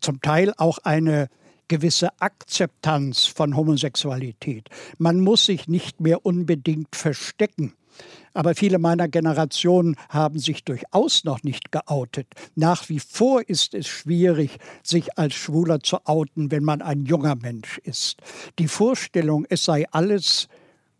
zum 0.00 0.20
Teil 0.20 0.52
auch 0.56 0.78
eine 0.78 1.28
gewisse 1.68 2.08
Akzeptanz 2.20 3.26
von 3.26 3.56
Homosexualität. 3.56 4.68
Man 4.98 5.20
muss 5.20 5.46
sich 5.46 5.68
nicht 5.68 6.00
mehr 6.00 6.24
unbedingt 6.24 6.94
verstecken. 6.94 7.74
Aber 8.32 8.56
viele 8.56 8.78
meiner 8.78 9.06
Generation 9.06 9.96
haben 10.08 10.40
sich 10.40 10.64
durchaus 10.64 11.22
noch 11.22 11.44
nicht 11.44 11.70
geoutet. 11.70 12.26
Nach 12.56 12.88
wie 12.88 12.98
vor 12.98 13.48
ist 13.48 13.74
es 13.74 13.86
schwierig, 13.86 14.58
sich 14.82 15.16
als 15.16 15.34
Schwuler 15.34 15.80
zu 15.80 16.04
outen, 16.04 16.50
wenn 16.50 16.64
man 16.64 16.82
ein 16.82 17.04
junger 17.04 17.36
Mensch 17.36 17.78
ist. 17.84 18.20
Die 18.58 18.66
Vorstellung, 18.66 19.46
es 19.48 19.64
sei 19.64 19.86
alles 19.92 20.48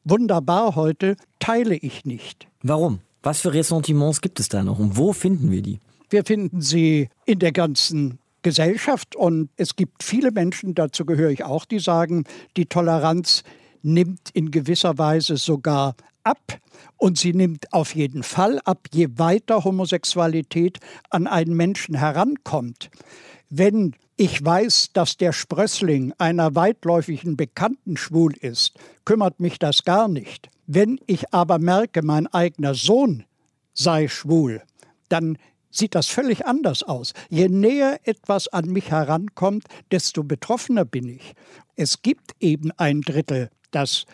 wunderbar 0.04 0.76
heute, 0.76 1.16
teile 1.40 1.74
ich 1.74 2.04
nicht. 2.04 2.46
Warum? 2.62 3.00
Was 3.22 3.40
für 3.40 3.52
Ressentiments 3.52 4.20
gibt 4.20 4.38
es 4.38 4.48
da 4.48 4.62
noch 4.62 4.78
und 4.78 4.96
wo 4.96 5.12
finden 5.12 5.50
wir 5.50 5.62
die? 5.62 5.80
Wir 6.10 6.24
finden 6.24 6.60
sie 6.60 7.08
in 7.24 7.38
der 7.38 7.52
ganzen 7.52 8.18
Gesellschaft. 8.44 9.16
Und 9.16 9.50
es 9.56 9.74
gibt 9.74 10.04
viele 10.04 10.30
Menschen, 10.30 10.76
dazu 10.76 11.04
gehöre 11.04 11.30
ich 11.30 11.42
auch, 11.42 11.64
die 11.64 11.80
sagen, 11.80 12.22
die 12.56 12.66
Toleranz 12.66 13.42
nimmt 13.82 14.30
in 14.32 14.52
gewisser 14.52 14.96
Weise 14.98 15.36
sogar 15.36 15.96
ab. 16.22 16.60
Und 16.96 17.18
sie 17.18 17.32
nimmt 17.32 17.72
auf 17.72 17.94
jeden 17.96 18.22
Fall 18.22 18.60
ab, 18.64 18.86
je 18.92 19.08
weiter 19.16 19.64
Homosexualität 19.64 20.78
an 21.10 21.26
einen 21.26 21.54
Menschen 21.56 21.96
herankommt. 21.96 22.90
Wenn 23.50 23.94
ich 24.16 24.44
weiß, 24.44 24.90
dass 24.92 25.16
der 25.16 25.32
Sprössling 25.32 26.12
einer 26.18 26.54
weitläufigen 26.54 27.36
Bekannten 27.36 27.96
schwul 27.96 28.32
ist, 28.36 28.74
kümmert 29.04 29.40
mich 29.40 29.58
das 29.58 29.84
gar 29.84 30.06
nicht. 30.06 30.50
Wenn 30.66 31.00
ich 31.06 31.34
aber 31.34 31.58
merke, 31.58 32.02
mein 32.02 32.26
eigener 32.28 32.74
Sohn 32.74 33.24
sei 33.74 34.06
schwul, 34.08 34.62
dann 35.08 35.36
sieht 35.74 35.94
das 35.94 36.06
völlig 36.06 36.46
anders 36.46 36.82
aus. 36.82 37.12
Je 37.28 37.48
näher 37.48 38.00
etwas 38.04 38.48
an 38.48 38.66
mich 38.66 38.90
herankommt, 38.90 39.64
desto 39.90 40.22
betroffener 40.22 40.84
bin 40.84 41.08
ich. 41.08 41.34
Es 41.76 42.02
gibt 42.02 42.32
eben 42.40 42.70
ein 42.72 43.00
Drittel, 43.00 43.50
das 43.70 44.06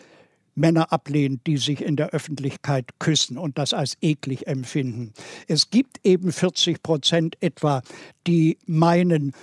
Männer 0.55 0.91
ablehnt, 0.91 1.47
die 1.47 1.57
sich 1.57 1.81
in 1.81 1.95
der 1.95 2.09
Öffentlichkeit 2.09 2.99
küssen 2.99 3.37
und 3.37 3.57
das 3.57 3.73
als 3.73 3.97
eklig 4.01 4.47
empfinden. 4.47 5.13
Es 5.47 5.69
gibt 5.69 6.05
eben 6.05 6.31
40 6.31 6.83
Prozent 6.83 7.37
etwa, 7.41 7.81
die 8.27 8.57
meinen, 8.65 9.33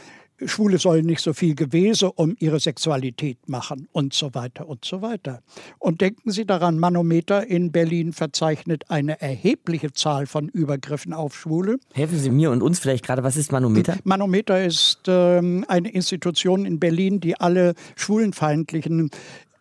Schwule 0.44 0.78
sollen 0.78 1.06
nicht 1.06 1.20
so 1.20 1.32
viel 1.32 1.54
Gewese 1.54 2.12
um 2.12 2.36
ihre 2.38 2.60
Sexualität 2.60 3.48
machen 3.48 3.88
und 3.92 4.14
so 4.14 4.34
weiter 4.34 4.68
und 4.68 4.84
so 4.84 5.02
weiter. 5.02 5.42
Und 5.78 6.00
denken 6.00 6.30
Sie 6.30 6.46
daran, 6.46 6.78
Manometer 6.78 7.46
in 7.46 7.72
Berlin 7.72 8.12
verzeichnet 8.12 8.84
eine 8.88 9.20
erhebliche 9.20 9.92
Zahl 9.92 10.26
von 10.26 10.48
Übergriffen 10.48 11.12
auf 11.12 11.36
Schwule. 11.36 11.78
Helfen 11.92 12.18
Sie 12.18 12.30
mir 12.30 12.50
und 12.50 12.62
uns 12.62 12.78
vielleicht 12.78 13.04
gerade, 13.04 13.24
was 13.24 13.36
ist 13.36 13.52
Manometer? 13.52 13.96
Manometer 14.04 14.64
ist 14.64 15.02
ähm, 15.08 15.64
eine 15.68 15.90
Institution 15.90 16.64
in 16.64 16.78
Berlin, 16.78 17.20
die 17.20 17.38
alle 17.40 17.74
schwulenfeindlichen 17.96 19.10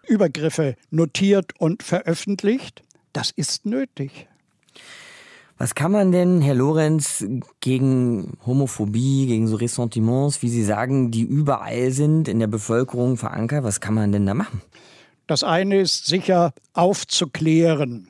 Übergriffe 0.08 0.76
notiert 0.90 1.54
und 1.60 1.84
veröffentlicht. 1.84 2.84
Das 3.14 3.32
ist 3.32 3.66
nötig. 3.66 4.28
Was 5.60 5.74
kann 5.74 5.92
man 5.92 6.12
denn, 6.12 6.42
Herr 6.42 6.54
Lorenz, 6.54 7.26
gegen 7.62 8.38
Homophobie, 8.46 9.26
gegen 9.26 9.48
so 9.48 9.56
Ressentiments, 9.56 10.44
wie 10.44 10.50
Sie 10.50 10.64
sagen, 10.64 11.10
die 11.10 11.24
überall 11.24 11.92
sind, 11.92 12.28
in 12.28 12.38
der 12.40 12.46
Bevölkerung 12.46 13.18
verankert, 13.18 13.64
was 13.64 13.82
kann 13.82 13.96
man 13.96 14.12
denn 14.12 14.28
da 14.28 14.36
machen? 14.36 14.62
Das 15.26 15.44
eine 15.44 15.80
ist 15.82 16.06
sicher 16.06 16.54
aufzuklären, 16.74 18.10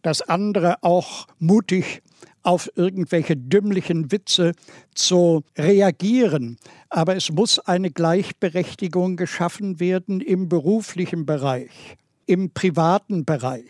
das 0.00 0.22
andere 0.22 0.82
auch 0.82 1.26
mutig 1.38 2.02
auf 2.42 2.70
irgendwelche 2.74 3.36
dümmlichen 3.36 4.10
Witze 4.10 4.52
zu 4.94 5.44
reagieren. 5.58 6.56
Aber 6.88 7.16
es 7.16 7.30
muss 7.30 7.58
eine 7.58 7.90
Gleichberechtigung 7.90 9.16
geschaffen 9.16 9.78
werden 9.78 10.22
im 10.22 10.48
beruflichen 10.48 11.26
Bereich 11.26 11.98
im 12.28 12.50
privaten 12.50 13.24
Bereich. 13.24 13.64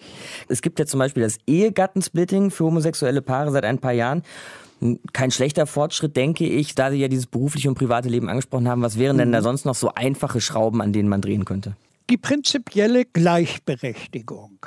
Es 0.48 0.60
gibt 0.60 0.78
ja 0.78 0.86
zum 0.86 0.98
Beispiel 0.98 1.22
das 1.22 1.38
Ehegattensplitting 1.46 2.50
für 2.50 2.64
homosexuelle 2.64 3.22
Paare 3.22 3.52
seit 3.52 3.64
ein 3.64 3.78
paar 3.78 3.92
Jahren. 3.92 4.22
Kein 5.12 5.30
schlechter 5.30 5.66
Fortschritt, 5.66 6.16
denke 6.16 6.46
ich, 6.46 6.74
da 6.74 6.90
Sie 6.90 6.98
ja 6.98 7.08
dieses 7.08 7.26
berufliche 7.26 7.68
und 7.68 7.76
private 7.76 8.08
Leben 8.08 8.28
angesprochen 8.28 8.68
haben. 8.68 8.82
Was 8.82 8.98
wären 8.98 9.18
denn 9.18 9.32
da 9.32 9.38
mhm. 9.38 9.44
sonst 9.44 9.64
noch 9.64 9.74
so 9.74 9.92
einfache 9.94 10.40
Schrauben, 10.40 10.80
an 10.80 10.92
denen 10.92 11.08
man 11.08 11.20
drehen 11.20 11.44
könnte? 11.44 11.76
Die 12.10 12.16
prinzipielle 12.16 13.04
Gleichberechtigung. 13.04 14.58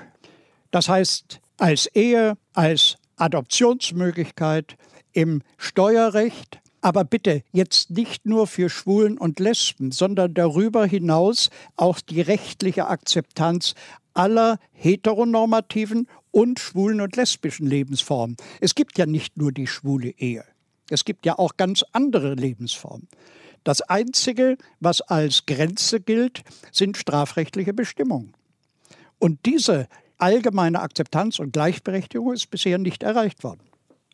Das 0.72 0.90
heißt, 0.90 1.40
als 1.58 1.88
Ehe, 1.88 2.38
als 2.54 2.96
Adoptionsmöglichkeit, 3.18 4.76
im 5.14 5.42
Steuerrecht, 5.58 6.60
aber 6.82 7.04
bitte 7.04 7.44
jetzt 7.52 7.92
nicht 7.92 8.26
nur 8.26 8.48
für 8.48 8.70
Schwulen 8.70 9.18
und 9.18 9.40
Lesben, 9.40 9.92
sondern 9.92 10.34
darüber 10.34 10.86
hinaus 10.86 11.50
auch 11.76 12.00
die 12.00 12.22
rechtliche 12.22 12.88
Akzeptanz 12.88 13.76
aller 14.14 14.60
heteronormativen 14.74 16.08
und 16.32 16.60
schwulen 16.60 17.02
und 17.02 17.16
lesbischen 17.16 17.68
Lebensformen. 17.68 18.36
Es 18.60 18.76
gibt 18.76 18.98
ja 18.98 19.06
nicht 19.06 19.38
nur 19.38 19.52
die 19.52 19.68
schwule 19.68 20.10
Ehe. 20.10 20.44
Es 20.90 21.06
gibt 21.06 21.26
ja 21.26 21.38
auch 21.38 21.56
ganz 21.56 21.86
andere 21.94 22.34
Lebensformen. 22.34 23.08
Das 23.64 23.82
Einzige, 23.82 24.58
was 24.80 25.02
als 25.02 25.46
Grenze 25.46 26.02
gilt, 26.02 26.44
sind 26.72 26.98
strafrechtliche 26.98 27.74
Bestimmungen. 27.74 28.34
Und 29.20 29.46
diese 29.46 29.88
allgemeine 30.18 30.82
Akzeptanz 30.82 31.40
und 31.40 31.54
Gleichberechtigung 31.54 32.34
ist 32.34 32.50
bisher 32.50 32.80
nicht 32.80 33.04
erreicht 33.04 33.44
worden. 33.44 33.62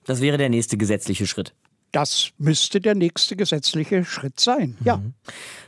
Das 0.05 0.21
wäre 0.21 0.37
der 0.37 0.49
nächste 0.49 0.77
gesetzliche 0.77 1.27
Schritt. 1.27 1.53
Das 1.91 2.31
müsste 2.37 2.81
der 2.81 2.95
nächste 2.95 3.35
gesetzliche 3.35 4.03
Schritt 4.03 4.39
sein, 4.39 4.77
ja. 4.83 4.97
Mhm. 4.97 5.13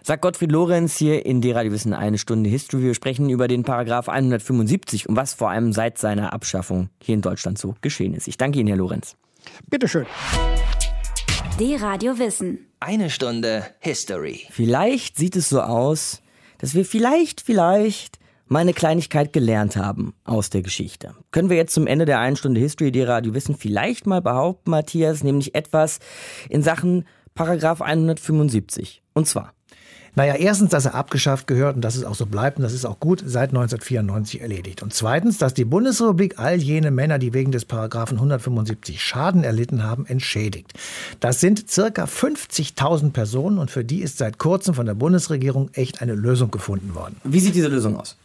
Sagt 0.04 0.22
Gottfried 0.22 0.52
Lorenz 0.52 0.98
hier 0.98 1.26
in 1.26 1.42
die 1.42 1.52
Radio 1.52 1.72
Wissen 1.72 1.94
eine 1.94 2.18
Stunde 2.18 2.50
History. 2.50 2.84
Wir 2.84 2.94
sprechen 2.94 3.30
über 3.30 3.48
den 3.48 3.64
Paragraph 3.64 4.10
175 4.10 5.08
und 5.08 5.16
was 5.16 5.34
vor 5.34 5.50
allem 5.50 5.72
seit 5.72 5.98
seiner 5.98 6.34
Abschaffung 6.34 6.90
hier 7.02 7.16
in 7.16 7.22
Deutschland 7.22 7.58
so 7.58 7.76
geschehen 7.82 8.14
ist. 8.14 8.28
Ich 8.28 8.38
danke 8.38 8.60
Ihnen, 8.60 8.68
Herr 8.68 8.78
Lorenz. 8.78 9.16
Bitteschön. 9.70 10.06
Die 11.60 11.76
Radio 11.76 12.20
Wissen. 12.20 12.68
Eine 12.80 13.10
Stunde 13.10 13.66
History. 13.80 14.42
Vielleicht 14.52 15.18
sieht 15.18 15.36
es 15.36 15.50
so 15.50 15.62
aus, 15.62 16.22
dass 16.60 16.76
wir 16.76 16.86
vielleicht, 16.86 17.42
vielleicht 17.42 18.19
mal 18.50 18.60
eine 18.60 18.74
Kleinigkeit 18.74 19.32
gelernt 19.32 19.78
haben 19.78 20.14
aus 20.26 20.50
der 20.50 20.62
Geschichte. 20.62 21.16
Können 21.32 21.50
wir 21.50 21.58
jetzt 21.58 21.74
zum 21.74 21.88
Ende 21.88 22.06
der 22.06 22.20
einen 22.20 22.36
Stunde 22.36 22.60
History 22.60 22.92
die 22.92 23.04
Radio 23.04 23.34
Wissen 23.34 23.56
vielleicht 23.56 24.06
mal 24.06 24.22
behaupten, 24.22 24.72
Matthias, 24.72 25.24
nämlich 25.24 25.56
etwas 25.56 26.00
in 26.50 26.64
Sachen 26.64 27.06
Paragraph 27.36 27.82
175. 27.82 29.02
Und 29.14 29.28
zwar. 29.28 29.54
Naja, 30.16 30.36
erstens, 30.36 30.72
dass 30.72 30.86
er 30.86 30.96
abgeschafft 30.96 31.48
gehört 31.48 31.76
und 31.76 31.82
dass 31.82 31.96
es 31.96 32.04
auch 32.04 32.16
so 32.16 32.26
bleibt 32.26 32.58
und 32.58 32.64
das 32.64 32.74
ist 32.74 32.84
auch 32.84 33.00
gut 33.00 33.24
seit 33.26 33.50
1994 33.50 34.42
erledigt. 34.42 34.82
Und 34.82 34.94
zweitens, 34.94 35.38
dass 35.38 35.54
die 35.54 35.66
Bundesrepublik 35.66 36.40
all 36.40 36.56
jene 36.56 36.92
Männer, 36.92 37.20
die 37.20 37.34
wegen 37.34 37.52
des 37.52 37.66
Paragraphen 37.66 38.18
175 38.18 39.02
Schaden 39.02 39.44
erlitten 39.44 39.84
haben, 39.84 40.06
entschädigt. 40.06 40.74
Das 41.20 41.40
sind 41.40 41.70
circa 41.70 42.06
50.000 42.06 43.12
Personen 43.12 43.60
und 43.60 43.72
für 43.72 43.86
die 43.86 44.02
ist 44.02 44.18
seit 44.18 44.40
kurzem 44.40 44.74
von 44.74 44.88
der 44.88 44.96
Bundesregierung 44.96 45.70
echt 45.74 46.02
eine 46.02 46.16
Lösung 46.16 46.52
gefunden 46.52 46.96
worden. 46.96 47.16
Wie 47.24 47.40
sieht 47.40 47.56
diese 47.56 47.68
Lösung 47.68 47.98
aus? 47.98 48.18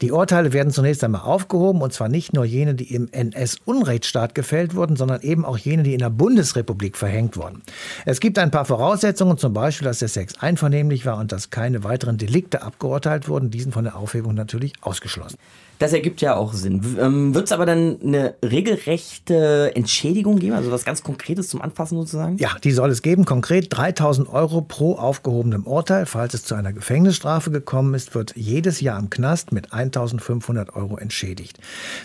Die 0.00 0.12
Urteile 0.12 0.52
werden 0.52 0.72
zunächst 0.72 1.02
einmal 1.04 1.22
aufgehoben, 1.22 1.82
und 1.82 1.92
zwar 1.92 2.08
nicht 2.08 2.32
nur 2.32 2.44
jene, 2.44 2.74
die 2.74 2.94
im 2.94 3.08
NS-Unrechtsstaat 3.10 4.34
gefällt 4.34 4.74
wurden, 4.74 4.96
sondern 4.96 5.22
eben 5.22 5.44
auch 5.44 5.58
jene, 5.58 5.82
die 5.82 5.92
in 5.92 6.00
der 6.00 6.10
Bundesrepublik 6.10 6.96
verhängt 6.96 7.36
wurden. 7.36 7.62
Es 8.06 8.20
gibt 8.20 8.38
ein 8.38 8.50
paar 8.50 8.64
Voraussetzungen, 8.64 9.38
zum 9.38 9.52
Beispiel, 9.52 9.86
dass 9.86 10.00
der 10.00 10.08
Sex 10.08 10.34
einvernehmlich 10.40 11.06
war 11.06 11.18
und 11.18 11.32
dass 11.32 11.50
keine 11.50 11.84
weiteren 11.84 12.18
Delikte 12.18 12.62
abgeurteilt 12.62 13.28
wurden. 13.28 13.50
Diesen 13.50 13.72
von 13.72 13.84
der 13.84 13.96
Aufhebung 13.96 14.34
natürlich 14.34 14.72
ausgeschlossen. 14.80 15.38
Das 15.80 15.94
ergibt 15.94 16.20
ja 16.20 16.36
auch 16.36 16.52
Sinn. 16.52 16.98
Ähm, 17.00 17.34
Wird 17.34 17.46
es 17.46 17.52
aber 17.52 17.64
dann 17.64 17.96
eine 18.02 18.34
regelrechte 18.44 19.72
Entschädigung 19.74 20.38
geben, 20.38 20.52
also 20.52 20.70
was 20.70 20.84
ganz 20.84 21.02
Konkretes 21.02 21.48
zum 21.48 21.62
Anfassen 21.62 21.96
sozusagen? 21.96 22.36
Ja, 22.36 22.50
die 22.62 22.72
soll 22.72 22.90
es 22.90 23.00
geben. 23.00 23.24
Konkret 23.24 23.68
3000 23.70 24.28
Euro 24.28 24.60
pro 24.60 24.96
aufgehobenem 24.96 25.66
Urteil. 25.66 26.04
Falls 26.04 26.34
es 26.34 26.44
zu 26.44 26.54
einer 26.54 26.74
Gefängnisstrafe 26.74 27.50
gekommen 27.50 27.94
ist, 27.94 28.14
wird 28.14 28.34
jedes 28.36 28.82
Jahr 28.82 28.98
im 28.98 29.08
Knast 29.08 29.52
mit 29.52 29.72
1500 29.72 30.76
Euro 30.76 30.98
entschädigt. 30.98 31.58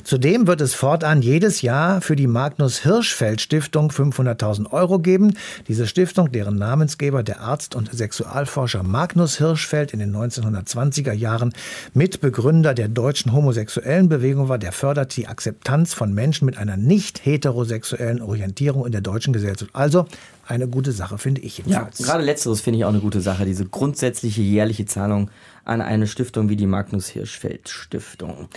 Zudem 0.06 0.48
wird 0.48 0.62
es 0.62 0.74
fortan 0.74 1.22
jedes 1.22 1.62
Jahr 1.62 2.00
für 2.00 2.16
die 2.16 2.28
Magnus 2.28 2.80
Hirschfeld 2.80 3.42
Stiftung 3.42 3.92
500.000 3.92 4.72
Euro 4.72 5.00
geben. 5.00 5.34
Diese 5.68 5.86
Stiftung, 5.86 6.32
deren 6.32 6.56
Namensgeber 6.56 7.24
der 7.24 7.42
Arzt 7.42 7.76
und 7.76 7.90
Sexualforscher 7.92 8.84
Magnus 8.84 9.38
Hirschfeld 9.38 9.92
in 9.92 10.00
den 10.00 10.16
1920er 10.16 11.12
Jahren 11.12 11.54
Mitbegründer 11.94 12.74
der 12.74 12.88
deutschen 12.88 13.34
Homosexualität 13.34 13.65
homosexuellen 13.66 14.10
Bewegung 14.10 14.48
war, 14.48 14.58
der 14.58 14.72
fördert 14.72 15.16
die 15.18 15.28
Akzeptanz 15.28 15.94
von 15.94 16.14
Menschen 16.14 16.46
mit 16.46 16.58
einer 16.58 16.78
nicht 16.78 17.26
heterosexuellen 17.26 18.22
Orientierung 18.22 18.86
in 18.86 18.92
der 18.92 19.02
deutschen 19.02 19.34
Gesellschaft. 19.34 19.72
Also 19.74 20.06
eine 20.48 20.68
gute 20.68 20.92
Sache, 20.92 21.18
finde 21.18 21.42
ich 21.42 21.58
jedenfalls. 21.58 22.00
Ja, 22.00 22.06
gerade 22.06 22.24
letzteres 22.24 22.62
finde 22.62 22.80
ich 22.80 22.86
auch 22.86 22.90
eine 22.90 23.00
gute 23.00 23.22
Sache, 23.22 23.46
diese 23.46 23.66
grundsätzliche 23.66 24.42
jährliche 24.42 24.86
Zahlung 24.86 25.32
an 25.64 25.82
eine 25.82 26.06
Stiftung 26.06 26.50
wie 26.50 26.56
die 26.56 26.68
Magnus 26.68 27.08
Hirschfeld 27.08 27.70
Stiftung. 27.70 28.50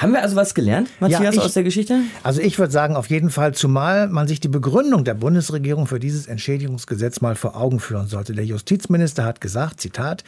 Haben 0.00 0.14
wir 0.14 0.22
also 0.22 0.34
was 0.34 0.54
gelernt, 0.54 0.88
Matthias, 0.98 1.22
ja, 1.22 1.30
ich, 1.30 1.40
aus 1.40 1.52
der 1.52 1.62
Geschichte? 1.62 1.98
Also 2.22 2.40
ich 2.40 2.58
würde 2.58 2.72
sagen, 2.72 2.96
auf 2.96 3.10
jeden 3.10 3.28
Fall, 3.28 3.52
zumal 3.52 4.08
man 4.08 4.26
sich 4.26 4.40
die 4.40 4.48
Begründung 4.48 5.04
der 5.04 5.12
Bundesregierung 5.12 5.86
für 5.86 6.00
dieses 6.00 6.26
Entschädigungsgesetz 6.26 7.20
mal 7.20 7.34
vor 7.34 7.54
Augen 7.54 7.80
führen 7.80 8.06
sollte. 8.06 8.32
Der 8.32 8.46
Justizminister 8.46 9.26
hat 9.26 9.42
gesagt, 9.42 9.78
Zitat, 9.78 10.24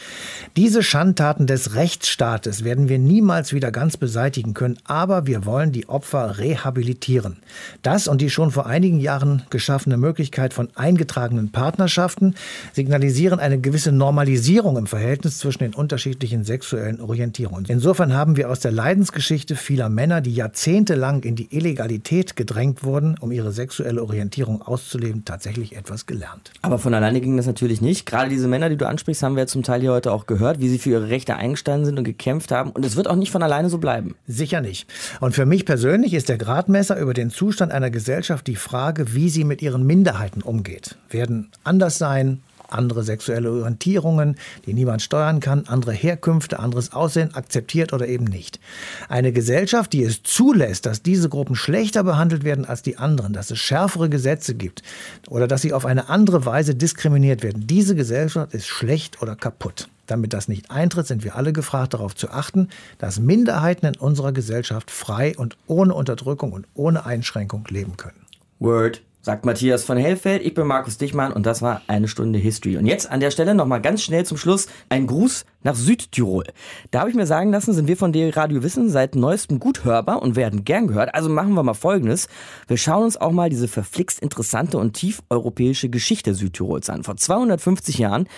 diese 0.57 0.83
Schandtaten 0.83 1.47
des 1.47 1.75
Rechtsstaates 1.75 2.65
werden 2.65 2.91
wir 2.91 2.99
niemals 2.99 3.55
wieder 3.55 3.71
ganz 3.71 3.97
beseitigen 3.97 4.53
können, 4.53 4.79
aber 4.85 5.27
wir 5.27 5.47
wollen 5.47 5.73
die 5.73 5.89
Opfer 5.89 6.37
rehabilitieren. 6.37 7.39
Das 7.81 8.09
und 8.09 8.21
die 8.21 8.29
schon 8.29 8.51
vor 8.51 8.67
einigen 8.67 9.01
Jahren 9.01 9.45
geschaffene 9.49 9.97
Möglichkeit 9.97 10.53
von 10.53 10.69
eingetragenen 10.75 11.51
Partnerschaften 11.51 12.35
signalisieren 12.75 13.41
eine 13.41 13.59
gewisse 13.59 13.91
Normalisierung 13.91 14.77
im 14.77 14.87
Verhältnis 14.87 15.39
zwischen 15.39 15.61
den 15.61 15.73
unterschiedlichen 15.73 16.45
sexuellen 16.45 17.01
Orientierungen. 17.01 17.65
Insofern 17.69 18.13
haben 18.13 18.37
wir 18.37 18.51
aus 18.51 18.61
der 18.61 18.73
Leidensgeschichte 18.73 19.57
vieler 19.63 19.89
Männer, 19.89 20.21
die 20.21 20.35
jahrzehntelang 20.35 21.23
in 21.23 21.37
die 21.37 21.55
Illegalität 21.55 22.37
gedrängt 22.37 22.85
wurden, 22.85 23.17
um 23.21 23.33
ihre 23.33 23.53
sexuelle 23.53 24.03
Orientierung 24.03 24.63
auszuleben, 24.63 25.25
tatsächlich 25.25 25.77
etwas 25.77 26.07
gelernt. 26.07 26.53
Aber 26.63 26.79
von 26.79 26.93
alleine 26.93 27.21
ging 27.21 27.37
das 27.37 27.47
natürlich 27.47 27.81
nicht. 27.81 28.05
Gerade 28.05 28.29
diese 28.29 28.49
Männer, 28.49 28.69
die 28.69 28.77
du 28.77 28.87
ansprichst, 28.87 29.23
haben 29.23 29.37
wir 29.37 29.47
zum 29.47 29.63
Teil 29.63 29.81
hier 29.81 29.93
heute 29.93 30.13
auch 30.13 30.27
gehört, 30.27 30.61
wie 30.61 30.69
sie 30.69 30.79
für 30.79 30.91
ihre 30.91 31.09
Rechte 31.09 31.37
eingestanden 31.37 31.87
sind 31.87 31.99
und 31.99 32.05
gekämpft 32.05 32.53
haben. 32.53 32.71
Und 32.71 32.85
es 32.85 32.97
wird 32.97 33.09
auch 33.09 33.17
nicht 33.17 33.31
von 33.31 33.43
alleine 33.43 33.71
so 33.71 33.79
bleiben. 33.79 34.15
Sicher 34.27 34.61
nicht. 34.61 34.87
Und 35.21 35.35
für 35.35 35.47
mich 35.47 35.65
persönlich 35.65 36.15
ist 36.15 36.29
der 36.29 36.39
Gradmesser 36.39 36.99
über 36.99 37.15
den 37.15 37.31
Zustand 37.31 37.73
einer 37.73 37.91
Gesellschaft 37.91 38.47
die 38.47 38.57
Frage, 38.57 39.15
wie 39.15 39.29
sie 39.29 39.45
mit 39.45 39.63
ihren 39.63 39.87
Minderheiten 39.87 40.43
umgeht. 40.43 40.97
Werden 41.11 41.51
anders 41.65 41.99
sein, 41.99 42.43
andere 42.73 43.03
sexuelle 43.03 43.51
Orientierungen, 43.51 44.37
die 44.67 44.75
niemand 44.75 45.03
steuern 45.03 45.41
kann, 45.41 45.65
andere 45.67 45.93
Herkünfte, 45.93 46.59
anderes 46.59 46.93
Aussehen 46.93 47.35
akzeptiert 47.35 47.93
oder 47.93 48.09
eben 48.09 48.25
nicht. 48.25 48.61
Eine 49.09 49.33
Gesellschaft, 49.33 49.93
die 49.93 50.03
es 50.03 50.23
zulässt, 50.23 50.87
dass 50.87 51.03
diese 51.03 51.29
Gruppen 51.29 51.57
schlechter 51.57 52.05
behandelt 52.05 52.45
werden 52.45 52.65
als 52.65 52.83
die 52.83 52.99
anderen, 52.99 53.33
dass 53.33 53.51
es 53.51 53.59
schärfere 53.59 54.09
Gesetze 54.09 54.55
gibt 54.55 54.83
oder 55.29 55.47
dass 55.47 55.63
sie 55.63 55.73
auf 55.73 55.87
eine 55.87 56.09
andere 56.09 56.45
Weise 56.47 56.75
diskriminiert 56.75 57.43
werden, 57.43 57.67
diese 57.67 57.95
Gesellschaft 57.95 58.55
ist 58.55 58.67
schlecht 58.67 59.23
oder 59.23 59.37
kaputt. 59.37 59.89
Damit 60.07 60.33
das 60.33 60.49
nicht 60.49 60.71
eintritt, 60.71 61.07
sind 61.07 61.25
wir 61.25 61.37
alle 61.37 61.53
gefragt, 61.53 61.95
darauf 61.95 62.15
zu 62.15 62.31
achten, 62.31 62.69
dass 62.99 63.21
Minderheiten 63.21 63.87
in 63.87 63.97
unserer 63.97 64.33
Gesellschaft 64.33 64.91
frei 64.91 65.35
und 65.37 65.57
ohne 65.67 65.95
Unterdrückung 65.95 66.53
und 66.53 66.67
ohne 66.75 67.07
Einschränkung 67.07 67.65
leben 67.71 67.97
können. 67.97 68.27
Word 68.59 69.03
sagt 69.23 69.47
Matthias 69.47 69.85
von 69.85 69.97
Hellfeld. 69.97 70.45
Ich 70.45 70.53
bin 70.53 70.67
Markus 70.67 70.99
Dichmann 70.99 71.33
und 71.33 71.47
das 71.47 71.63
war 71.63 71.83
eine 71.87 72.09
Stunde 72.09 72.39
History. 72.39 72.77
Und 72.77 72.87
jetzt 72.87 73.11
an 73.11 73.21
der 73.21 73.31
Stelle 73.31 73.55
nochmal 73.55 73.81
ganz 73.81 74.03
schnell 74.03 74.27
zum 74.27 74.37
Schluss 74.37 74.67
ein 74.89 75.07
Gruß 75.07 75.45
nach 75.63 75.77
Südtirol. 75.77 76.45
Da 76.91 77.01
habe 77.01 77.11
ich 77.11 77.17
mir 77.17 77.27
sagen 77.27 77.53
lassen, 77.53 77.73
sind 77.73 77.87
wir 77.87 77.97
von 77.97 78.13
der 78.13 78.37
Radio 78.37 78.63
Wissen 78.65 78.91
seit 78.91 79.15
neuestem 79.15 79.61
gut 79.61 79.85
hörbar 79.85 80.21
und 80.21 80.35
werden 80.35 80.65
gern 80.65 80.89
gehört. 80.89 81.15
Also 81.15 81.29
machen 81.29 81.55
wir 81.55 81.63
mal 81.63 81.75
Folgendes. 81.75 82.29
Wir 82.67 82.77
schauen 82.77 83.05
uns 83.05 83.17
auch 83.17 83.31
mal 83.31 83.49
diese 83.49 83.69
verflixt 83.69 84.21
interessante 84.21 84.77
und 84.77 84.95
tief 84.95 85.23
europäische 85.31 85.89
Geschichte 85.89 86.35
Südtirols 86.35 86.91
an. 86.91 87.05
Vor 87.05 87.17
250 87.17 87.99
Jahren 87.99 88.29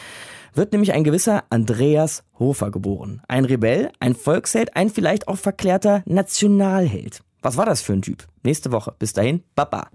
wird 0.53 0.73
nämlich 0.73 0.93
ein 0.93 1.03
gewisser 1.03 1.45
Andreas 1.49 2.25
Hofer 2.39 2.71
geboren. 2.71 3.23
Ein 3.27 3.47
Rebell, 3.47 3.91
ein 4.01 4.15
Volksheld, 4.15 4.77
ein 4.77 4.91
vielleicht 4.91 5.29
auch 5.29 5.39
verklärter 5.39 6.03
Nationalheld. 6.07 7.23
Was 7.43 7.57
war 7.57 7.67
das 7.67 7.83
für 7.83 7.93
ein 7.93 8.03
Typ? 8.03 8.27
Nächste 8.43 8.73
Woche. 8.73 8.95
Bis 8.99 9.13
dahin, 9.13 9.43
Baba. 9.55 9.89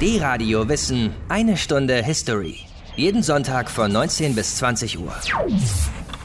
D-Radio 0.00 0.66
Wissen, 0.66 1.12
eine 1.28 1.58
Stunde 1.58 2.02
History. 2.02 2.60
Jeden 2.96 3.22
Sonntag 3.22 3.70
von 3.70 3.92
19 3.92 4.34
bis 4.34 4.56
20 4.56 4.98
Uhr. 4.98 5.12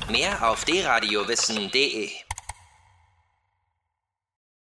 Mehr 0.10 0.50
auf 0.50 0.64
dradiowissen.de 0.64 2.25